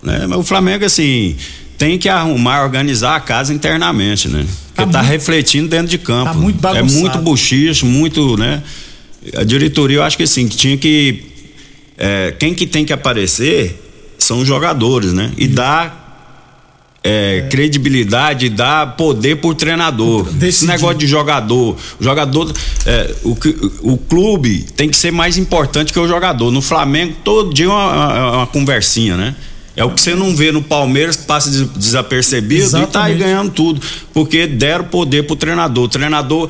Né? 0.01 0.27
Mas 0.29 0.39
o 0.39 0.43
Flamengo, 0.45 0.85
assim, 0.85 1.37
tem 1.77 1.99
que 1.99 2.09
arrumar, 2.09 2.63
organizar 2.63 3.17
a 3.17 3.21
casa 3.21 3.53
internamente, 3.53 4.29
né? 4.29 4.47
Porque 4.77 4.93
tá, 4.93 5.03
refletindo 5.03 5.69
dentro 5.69 5.89
de 5.89 5.99
campo. 5.99 6.33
tá 6.33 6.35
muito 6.35 6.59
é 6.59 6.61
bagunçado. 6.61 7.01
muito 7.01 7.19
buchicho, 7.19 7.85
muito, 7.85 8.37
né? 8.37 8.63
A 9.35 9.43
diretoria, 9.43 9.97
eu 9.97 10.03
acho 10.05 10.17
que 10.17 10.23
assim, 10.23 10.47
que 10.47 10.57
tinha 10.57 10.77
que. 10.77 11.25
é, 11.99 12.33
quem 12.39 12.55
que 12.55 12.65
tem 12.65 12.85
que 12.85 12.93
aparecer 12.93 13.77
são 14.19 14.39
os 14.39 14.47
jogadores, 14.47 15.13
né? 15.13 15.33
E 15.37 15.49
dar 15.49 16.02
é, 17.05 17.47
credibilidade, 17.51 18.49
dar 18.49 18.97
poder 18.97 19.37
por 19.37 19.55
treinador. 19.55 20.27
Esse 20.41 20.67
negócio 20.67 20.99
de 20.99 21.07
jogador. 21.07 21.77
O 22.01 22.05
jogador. 22.05 22.53
é, 22.87 23.15
o, 23.25 23.37
o 23.83 23.97
clube 23.97 24.65
tem 24.77 24.89
que 24.89 24.97
ser 24.97 25.11
mais 25.11 25.37
importante 25.37 25.93
que 25.93 25.99
o 25.99 26.07
jogador. 26.07 26.51
No 26.51 26.63
Flamengo, 26.63 27.15
todo 27.25 27.53
dia 27.53 27.65
é 27.67 27.69
uma, 27.69 27.93
uma, 27.93 28.37
uma 28.39 28.47
conversinha, 28.47 29.17
né? 29.17 29.35
É 29.75 29.85
o 29.85 29.91
que 29.91 30.01
você 30.01 30.15
não 30.15 30.37
vê 30.37 30.53
no 30.53 30.61
Palmeiras, 30.63 31.17
que 31.17 31.25
passa 31.25 31.51
des- 31.51 31.67
desapercebido 31.75 32.67
e 32.67 32.71
tá 32.71 32.77
aí 32.77 32.83
Exatamente. 32.85 33.19
ganhando 33.19 33.51
tudo. 33.51 33.81
Porque 34.13 34.47
deram 34.47 34.85
poder 34.85 35.27
pro 35.27 35.35
treinador. 35.35 35.85
O 35.85 35.89
treinador. 35.89 36.49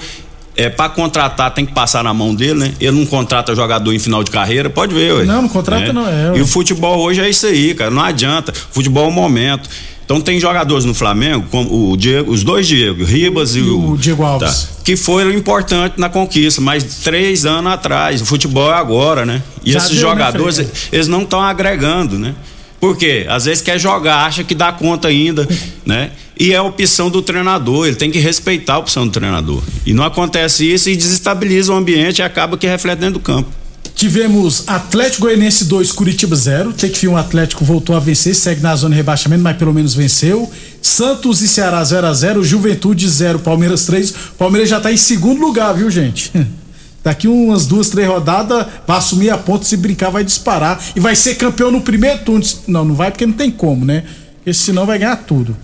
É, 0.54 0.68
para 0.68 0.90
contratar 0.90 1.50
tem 1.54 1.64
que 1.64 1.72
passar 1.72 2.04
na 2.04 2.12
mão 2.12 2.34
dele, 2.34 2.52
né? 2.54 2.74
Ele 2.78 2.90
não 2.98 3.06
contrata 3.06 3.54
jogador 3.54 3.90
em 3.94 3.98
final 3.98 4.22
de 4.22 4.30
carreira, 4.30 4.68
pode 4.68 4.94
ver, 4.94 5.14
ué. 5.14 5.24
Não, 5.24 5.40
não 5.40 5.48
contrata 5.48 5.94
não, 5.94 6.06
é, 6.06 6.32
ué. 6.32 6.38
E 6.38 6.42
o 6.42 6.46
futebol 6.46 6.98
hoje 7.00 7.22
é 7.22 7.30
isso 7.30 7.46
aí, 7.46 7.72
cara, 7.72 7.90
não 7.90 8.02
adianta. 8.02 8.52
Futebol 8.70 9.06
é 9.06 9.08
o 9.08 9.10
momento. 9.10 9.66
Então 10.04 10.20
tem 10.20 10.38
jogadores 10.38 10.84
no 10.84 10.94
Flamengo, 10.94 11.46
como 11.50 11.92
o 11.92 11.96
Diego, 11.96 12.30
os 12.32 12.42
dois 12.42 12.66
Diego, 12.66 13.04
Ribas 13.04 13.56
e, 13.56 13.60
o, 13.60 13.92
o 13.92 13.96
Diego 13.96 14.22
Alves. 14.22 14.64
tá, 14.64 14.82
que 14.84 14.96
foram 14.96 15.32
importantes 15.32 15.98
na 15.98 16.08
conquista, 16.08 16.60
mas 16.60 16.82
três 17.02 17.46
anos 17.46 17.72
atrás. 17.72 18.20
O 18.20 18.26
futebol 18.26 18.70
é 18.70 18.74
agora, 18.74 19.24
né? 19.24 19.42
E 19.64 19.72
Já 19.72 19.78
esses 19.78 19.92
né, 19.92 20.00
jogadores, 20.00 20.88
eles 20.92 21.08
não 21.08 21.22
estão 21.22 21.40
agregando, 21.40 22.18
né? 22.18 22.34
Por 22.80 22.96
quê? 22.96 23.24
Às 23.28 23.44
vezes 23.44 23.62
quer 23.62 23.78
jogar, 23.78 24.26
acha 24.26 24.42
que 24.42 24.56
dá 24.56 24.72
conta 24.72 25.08
ainda, 25.08 25.48
né? 25.86 26.10
E 26.38 26.52
é 26.52 26.56
a 26.56 26.62
opção 26.62 27.08
do 27.08 27.22
treinador, 27.22 27.86
ele 27.86 27.94
tem 27.94 28.10
que 28.10 28.18
respeitar 28.18 28.74
a 28.74 28.78
opção 28.78 29.06
do 29.06 29.12
treinador. 29.12 29.62
E 29.86 29.94
não 29.94 30.02
acontece 30.02 30.70
isso 30.70 30.90
e 30.90 30.96
desestabiliza 30.96 31.72
o 31.72 31.76
ambiente 31.76 32.18
e 32.18 32.22
acaba 32.22 32.58
que 32.58 32.66
reflete 32.66 32.98
dentro 32.98 33.14
do 33.14 33.20
campo. 33.20 33.48
Tivemos 33.94 34.64
Atlético 34.66 35.22
Goianiense 35.22 35.66
2, 35.66 35.92
Curitiba 35.92 36.34
0. 36.34 36.72
Tem 36.72 36.90
que 36.90 36.98
vir 36.98 37.08
um 37.08 37.16
Atlético 37.16 37.64
voltou 37.64 37.94
a 37.94 38.00
vencer, 38.00 38.34
segue 38.34 38.60
na 38.60 38.74
zona 38.74 38.94
de 38.94 38.96
rebaixamento, 38.96 39.42
mas 39.42 39.56
pelo 39.56 39.72
menos 39.72 39.94
venceu. 39.94 40.50
Santos 40.80 41.40
e 41.42 41.48
Ceará 41.48 41.82
0 41.84 42.06
a 42.06 42.12
0 42.12 42.42
Juventude 42.42 43.08
0, 43.08 43.38
Palmeiras 43.38 43.86
3. 43.86 44.12
Palmeiras 44.38 44.68
já 44.68 44.80
tá 44.80 44.92
em 44.92 44.96
segundo 44.96 45.40
lugar, 45.40 45.72
viu, 45.72 45.90
gente? 45.90 46.32
Daqui 47.04 47.26
umas 47.26 47.66
duas, 47.66 47.90
três 47.90 48.06
rodadas, 48.06 48.66
vai 48.86 48.96
assumir 48.96 49.30
a 49.30 49.38
ponta, 49.38 49.64
se 49.64 49.76
brincar, 49.76 50.10
vai 50.10 50.22
disparar. 50.22 50.80
E 50.94 51.00
vai 51.00 51.16
ser 51.16 51.34
campeão 51.34 51.70
no 51.70 51.80
primeiro 51.80 52.20
turno. 52.20 52.44
Não, 52.68 52.84
não 52.84 52.94
vai 52.94 53.10
porque 53.10 53.26
não 53.26 53.34
tem 53.34 53.50
como, 53.50 53.84
né? 53.84 54.04
Porque 54.36 54.54
senão 54.54 54.86
vai 54.86 54.98
ganhar 54.98 55.16
tudo. 55.16 55.56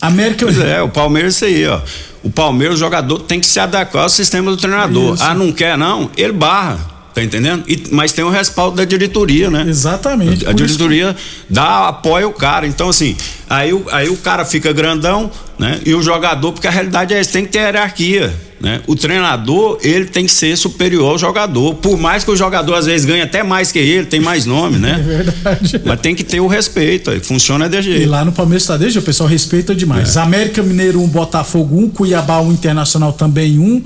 América. 0.00 0.46
Pois 0.46 0.58
é, 0.58 0.80
o 0.80 0.88
Palmeiras 0.88 1.34
isso 1.34 1.44
aí, 1.44 1.66
ó. 1.66 1.80
O 2.22 2.30
Palmeiras, 2.30 2.76
o 2.76 2.78
jogador 2.78 3.20
tem 3.20 3.38
que 3.40 3.46
se 3.46 3.60
adequar 3.60 4.04
ao 4.04 4.08
sistema 4.08 4.50
do 4.50 4.56
treinador. 4.56 5.14
Isso. 5.14 5.22
Ah, 5.22 5.34
não 5.34 5.52
quer 5.52 5.76
não? 5.76 6.10
Ele 6.16 6.32
barra. 6.32 6.97
Tá 7.18 7.24
entendendo? 7.24 7.64
E- 7.66 7.82
mas 7.90 8.12
tem 8.12 8.24
o 8.24 8.30
respaldo 8.30 8.76
da 8.76 8.84
diretoria, 8.84 9.50
né? 9.50 9.64
Exatamente. 9.68 10.46
A 10.46 10.50
isso 10.50 10.54
diretoria 10.54 11.16
dá 11.50 11.88
apoio 11.88 12.26
ao 12.26 12.32
cara. 12.32 12.64
Então, 12.64 12.88
assim, 12.88 13.16
aí, 13.50 13.72
o- 13.72 13.84
aí 13.90 14.08
o 14.08 14.16
cara 14.16 14.44
fica 14.44 14.72
grandão, 14.72 15.28
né? 15.58 15.80
E 15.84 15.94
o 15.94 16.00
jogador, 16.02 16.52
porque 16.52 16.68
a 16.68 16.70
realidade 16.70 17.12
é 17.12 17.18
essa, 17.18 17.32
tem 17.32 17.44
que 17.44 17.50
ter 17.50 17.58
hierarquia. 17.58 18.32
Né? 18.60 18.80
O 18.88 18.94
treinador, 18.96 19.78
ele 19.82 20.04
tem 20.06 20.26
que 20.26 20.32
ser 20.32 20.56
superior 20.56 21.10
ao 21.10 21.18
jogador. 21.18 21.74
Por 21.76 21.96
mais 21.98 22.22
que 22.24 22.30
o 22.32 22.36
jogador 22.36 22.74
às 22.74 22.86
vezes 22.86 23.04
ganhe 23.06 23.22
até 23.22 23.42
mais 23.44 23.70
que 23.72 23.78
ele, 23.80 24.06
tem 24.06 24.18
mais 24.20 24.46
nome, 24.46 24.78
né? 24.78 24.96
É 24.98 25.02
verdade. 25.02 25.80
Mas 25.84 26.00
tem 26.00 26.14
que 26.14 26.22
ter 26.24 26.40
o 26.40 26.46
respeito. 26.46 27.10
aí 27.10 27.18
Funciona 27.20 27.68
desse 27.68 27.88
E 27.88 27.92
jeito. 27.98 28.10
lá 28.10 28.24
no 28.24 28.30
Palmeiras 28.32 28.64
tá 28.66 28.76
desde 28.76 28.98
o 28.98 29.02
pessoal 29.02 29.28
respeita 29.28 29.74
demais. 29.74 30.16
É. 30.16 30.20
América 30.20 30.60
Mineiro 30.62 31.00
1, 31.02 31.06
Botafogo 31.08 31.80
1, 31.84 31.90
Cuiabá 31.90 32.40
1, 32.40 32.52
Internacional 32.52 33.12
também 33.12 33.58
1. 33.60 33.82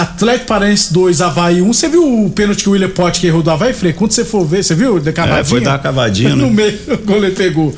Atlético 0.00 0.46
Paranaense 0.46 0.92
2, 0.92 1.22
Havaí 1.22 1.62
1. 1.62 1.72
Você 1.72 1.88
viu 1.88 2.24
o 2.26 2.30
pênalti 2.30 2.62
que 2.62 2.68
o 2.68 2.72
William 2.72 2.90
Pote 2.90 3.26
errou 3.26 3.42
do 3.42 3.50
Havaí, 3.50 3.72
Frei? 3.72 3.94
Quando 3.94 4.12
você 4.12 4.26
for 4.26 4.44
ver, 4.44 4.62
você 4.62 4.74
viu? 4.74 5.00
Da 5.00 5.10
cavadinha? 5.10 5.40
É, 5.40 5.44
foi 5.44 5.60
dar 5.60 5.74
a 5.74 5.78
cavadinha, 5.78 6.34
No 6.36 6.48
né? 6.48 6.52
meio, 6.52 6.78
o 6.94 6.98
goleiro 6.98 7.34
pegou. 7.34 7.74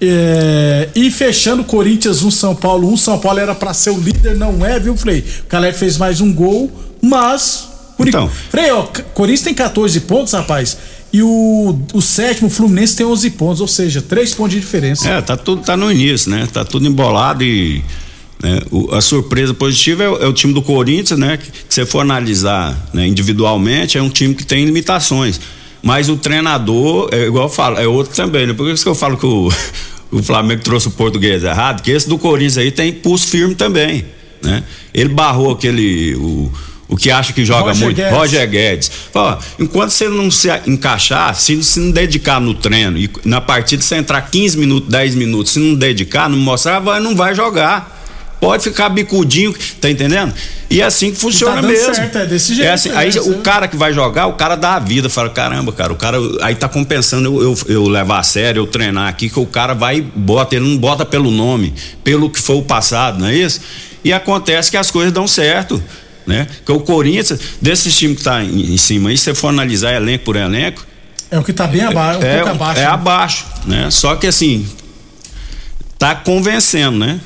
É, 0.00 0.88
e 0.94 1.10
fechando, 1.10 1.62
Corinthians 1.62 2.22
1, 2.22 2.30
São 2.30 2.54
Paulo 2.54 2.90
1. 2.92 2.96
São 2.96 3.18
Paulo 3.18 3.38
era 3.38 3.54
pra 3.54 3.74
ser 3.74 3.90
o 3.90 4.00
líder, 4.00 4.36
não 4.36 4.64
é, 4.64 4.80
viu, 4.80 4.96
Frei? 4.96 5.22
O 5.42 5.46
Calé 5.48 5.72
fez 5.72 5.98
mais 5.98 6.22
um 6.22 6.32
gol, 6.32 6.72
mas. 7.02 7.68
Por 7.96 8.08
Então. 8.08 8.30
Frei, 8.50 8.70
ó, 8.70 8.84
Corinthians 9.12 9.42
tem 9.42 9.52
14 9.52 10.00
pontos, 10.00 10.32
rapaz. 10.32 10.78
E 11.12 11.22
o, 11.22 11.78
o 11.92 12.00
sétimo, 12.00 12.48
o 12.48 12.50
Fluminense, 12.50 12.96
tem 12.96 13.04
11 13.04 13.30
pontos, 13.30 13.60
ou 13.60 13.68
seja, 13.68 14.00
3 14.00 14.32
pontos 14.34 14.54
de 14.54 14.60
diferença. 14.60 15.06
É, 15.10 15.20
tá 15.20 15.36
tudo 15.36 15.60
tá 15.60 15.76
no 15.76 15.92
início, 15.92 16.30
né? 16.30 16.48
Tá 16.50 16.64
tudo 16.64 16.86
embolado 16.86 17.44
e 17.44 17.84
né, 18.42 18.60
o- 18.70 18.94
a 18.94 19.00
surpresa 19.00 19.52
positiva 19.54 20.04
é, 20.04 20.08
o- 20.08 20.16
é 20.22 20.26
o 20.26 20.32
time 20.32 20.52
do 20.54 20.62
Corinthians, 20.62 21.18
né? 21.18 21.36
Que, 21.36 21.50
que 21.50 21.58
você 21.74 21.84
for 21.86 22.00
analisar 22.00 22.76
né, 22.92 23.06
individualmente, 23.06 23.98
é 23.98 24.02
um 24.02 24.08
time 24.10 24.34
que 24.34 24.44
tem 24.44 24.64
limitações. 24.64 25.40
Mas 25.82 26.08
o 26.08 26.16
treinador, 26.16 27.08
é 27.12 27.26
igual 27.26 27.44
eu 27.46 27.50
falo, 27.50 27.78
é 27.78 27.86
outro 27.86 28.14
também, 28.14 28.46
né? 28.46 28.52
Por 28.52 28.68
isso 28.70 28.82
que 28.82 28.88
eu 28.88 28.94
falo 28.94 29.16
que 29.16 29.26
o, 29.26 29.50
o 30.12 30.22
Flamengo 30.22 30.62
trouxe 30.62 30.88
o 30.88 30.90
português 30.90 31.42
errado, 31.44 31.82
que 31.82 31.90
esse 31.90 32.08
do 32.08 32.18
Corinthians 32.18 32.58
aí 32.58 32.70
tem 32.70 32.92
pulso 32.92 33.26
firme 33.28 33.54
também, 33.54 34.04
né? 34.42 34.62
Ele 34.92 35.08
barrou 35.10 35.52
aquele. 35.52 36.14
O, 36.16 36.52
o 36.88 36.96
que 36.96 37.08
acha 37.08 37.32
que 37.32 37.44
joga 37.44 37.68
Roger 37.70 37.84
muito, 37.84 37.96
Guedes. 37.98 38.12
Roger 38.18 38.50
Guedes. 38.50 38.90
Ó, 39.14 39.38
enquanto 39.60 39.90
você 39.90 40.08
não 40.08 40.28
se 40.28 40.48
encaixar, 40.66 41.32
se, 41.36 41.62
se 41.62 41.78
não 41.78 41.92
dedicar 41.92 42.40
no 42.40 42.52
treino 42.52 42.98
e 42.98 43.08
na 43.24 43.40
partida 43.40 43.80
você 43.80 43.94
entrar 43.94 44.20
15 44.22 44.58
minutos, 44.58 44.88
10 44.90 45.14
minutos, 45.14 45.52
se 45.52 45.60
não 45.60 45.76
dedicar, 45.76 46.28
não 46.28 46.36
mostrar, 46.36 46.80
vai, 46.80 46.98
não 47.00 47.14
vai 47.14 47.32
jogar. 47.34 47.99
Pode 48.40 48.64
ficar 48.64 48.88
bicudinho, 48.88 49.54
tá 49.80 49.90
entendendo? 49.90 50.32
E 50.70 50.80
é 50.80 50.84
assim 50.84 51.10
que 51.10 51.18
funciona 51.18 51.56
dando 51.56 51.68
mesmo. 51.68 51.94
certo, 51.94 52.16
é 52.16 52.26
desse 52.26 52.54
jeito, 52.54 52.66
É 52.66 52.72
assim, 52.72 52.88
é, 52.88 52.96
aí 52.96 53.10
é. 53.14 53.20
o 53.20 53.38
cara 53.40 53.68
que 53.68 53.76
vai 53.76 53.92
jogar, 53.92 54.28
o 54.28 54.32
cara 54.32 54.56
dá 54.56 54.76
a 54.76 54.78
vida, 54.78 55.10
fala, 55.10 55.28
caramba, 55.28 55.72
cara, 55.72 55.92
o 55.92 55.96
cara 55.96 56.16
aí 56.40 56.54
tá 56.54 56.66
compensando 56.66 57.28
eu, 57.28 57.42
eu, 57.42 57.58
eu 57.68 57.88
levar 57.88 58.18
a 58.18 58.22
sério, 58.22 58.62
eu 58.62 58.66
treinar 58.66 59.08
aqui, 59.08 59.28
que 59.28 59.38
o 59.38 59.44
cara 59.44 59.74
vai 59.74 59.98
e 59.98 60.00
bota, 60.00 60.56
ele 60.56 60.66
não 60.66 60.78
bota 60.78 61.04
pelo 61.04 61.30
nome, 61.30 61.74
pelo 62.02 62.30
que 62.30 62.40
foi 62.40 62.56
o 62.56 62.62
passado, 62.62 63.18
não 63.18 63.26
é 63.26 63.34
isso? 63.34 63.60
E 64.02 64.10
acontece 64.10 64.70
que 64.70 64.76
as 64.78 64.90
coisas 64.90 65.12
dão 65.12 65.28
certo, 65.28 65.82
né? 66.26 66.46
Que 66.64 66.72
o 66.72 66.80
Corinthians, 66.80 67.38
desses 67.60 67.94
times 67.94 68.18
que 68.18 68.24
tá 68.24 68.42
em, 68.42 68.72
em 68.72 68.76
cima 68.78 69.10
aí, 69.10 69.18
se 69.18 69.24
você 69.24 69.34
for 69.34 69.48
analisar 69.48 69.92
elenco 69.94 70.24
por 70.24 70.36
elenco, 70.36 70.86
É 71.30 71.38
o 71.38 71.44
que 71.44 71.52
tá 71.52 71.66
bem 71.66 71.82
abaixo, 71.82 72.20
um 72.20 72.22
é, 72.22 72.36
pouco 72.36 72.50
abaixo. 72.50 72.80
é 72.80 72.84
né? 72.84 72.88
abaixo, 72.90 73.46
né? 73.66 73.90
Só 73.90 74.16
que 74.16 74.26
assim, 74.26 74.66
tá 75.98 76.14
convencendo, 76.14 76.96
né? 76.98 77.20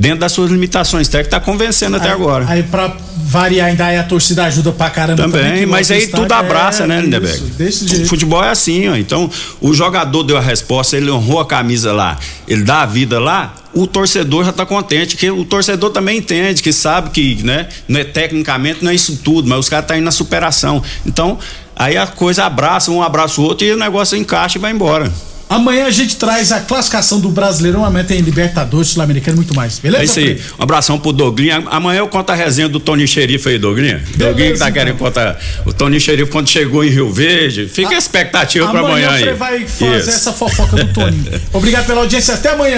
Dentro 0.00 0.20
das 0.20 0.32
suas 0.32 0.50
limitações 0.50 1.08
técnicas, 1.08 1.38
tá 1.38 1.44
convencendo 1.44 1.98
até 1.98 2.08
Aí- 2.08 2.14
agora. 2.14 2.46
Aí 2.48 2.62
pra 2.62 2.96
variar 3.22 3.68
ainda 3.68 3.84
aí 3.84 3.98
a 3.98 4.02
torcida 4.02 4.44
ajuda 4.44 4.72
pra 4.72 4.88
caramba 4.88 5.22
Também, 5.22 5.60
que 5.60 5.66
mas 5.66 5.90
aí 5.90 6.06
tudo 6.06 6.32
abraça, 6.32 6.84
É, 6.84 6.86
né, 6.86 7.00
Lindeberg? 7.02 7.38
Desse 7.50 7.86
jeito. 7.86 8.08
Futebol 8.08 8.42
é 8.42 8.48
assim, 8.50 8.88
ó. 8.88 8.96
Então, 8.96 9.30
o 9.60 9.74
jogador 9.74 10.22
deu 10.22 10.38
a 10.38 10.40
resposta, 10.40 10.96
ele 10.96 11.10
honrou 11.10 11.38
a 11.38 11.44
camisa 11.46 11.92
lá, 11.92 12.18
ele 12.48 12.62
dá 12.62 12.80
a 12.80 12.86
vida 12.86 13.20
lá, 13.20 13.54
o 13.74 13.86
torcedor 13.86 14.46
já 14.46 14.52
tá 14.52 14.64
contente, 14.64 15.16
que 15.16 15.30
o 15.30 15.44
torcedor 15.44 15.90
também 15.90 16.16
entende, 16.18 16.62
que 16.62 16.72
sabe 16.72 17.10
que, 17.10 17.42
né, 17.44 17.68
não 17.86 18.00
é 18.00 18.04
tecnicamente, 18.04 18.82
não 18.82 18.90
é 18.90 18.94
isso 18.94 19.20
tudo, 19.22 19.46
mas 19.48 19.58
os 19.60 19.68
caras 19.68 19.86
tá 19.86 19.96
indo 19.98 20.04
na 20.04 20.10
superação. 20.10 20.82
Então, 21.04 21.38
aí 21.76 21.98
a 21.98 22.06
coisa 22.06 22.46
abraça, 22.46 22.90
um 22.90 23.02
abraça 23.02 23.38
o 23.38 23.44
outro 23.44 23.66
e 23.66 23.72
o 23.72 23.76
negócio 23.76 24.16
encaixa 24.16 24.56
e 24.56 24.60
vai 24.60 24.72
embora. 24.72 25.12
Amanhã 25.50 25.86
a 25.86 25.90
gente 25.90 26.16
traz 26.16 26.52
a 26.52 26.60
classificação 26.60 27.18
do 27.18 27.28
Brasileirão, 27.28 27.84
amanhã 27.84 28.04
tem 28.04 28.20
Libertadores, 28.20 28.90
Sul-Americano 28.90 29.34
e 29.34 29.38
muito 29.38 29.52
mais. 29.52 29.80
Beleza? 29.80 30.02
É 30.02 30.04
isso 30.04 30.18
aí. 30.20 30.40
Um 30.56 30.62
abração 30.62 30.96
pro 30.96 31.12
Doglinha. 31.12 31.64
Amanhã 31.66 31.98
eu 31.98 32.06
conto 32.08 32.30
a 32.30 32.36
resenha 32.36 32.68
do 32.68 32.78
Tony 32.78 33.04
Xerife 33.04 33.48
aí, 33.48 33.58
Doglinha. 33.58 34.00
Doglinha 34.14 34.52
que 34.52 34.58
tá 34.60 34.66
então. 34.68 34.72
querendo 34.72 34.96
contar. 34.96 35.40
O 35.66 35.72
Tony 35.72 35.98
Xerife 35.98 36.30
quando 36.30 36.48
chegou 36.48 36.84
em 36.84 36.88
Rio 36.90 37.12
Verde. 37.12 37.68
Fica 37.68 37.96
a 37.96 37.98
expectativa 37.98 38.70
pra 38.70 38.78
amanhã 38.78 39.08
o 39.08 39.10
aí. 39.10 39.22
Fred 39.22 39.36
vai 39.36 39.66
fazer 39.66 39.98
Isso. 39.98 40.10
essa 40.10 40.32
fofoca 40.32 40.76
do 40.76 40.92
Toninho. 40.92 41.40
Obrigado 41.52 41.84
pela 41.84 42.02
audiência, 42.02 42.34
até 42.34 42.50
amanhã. 42.50 42.68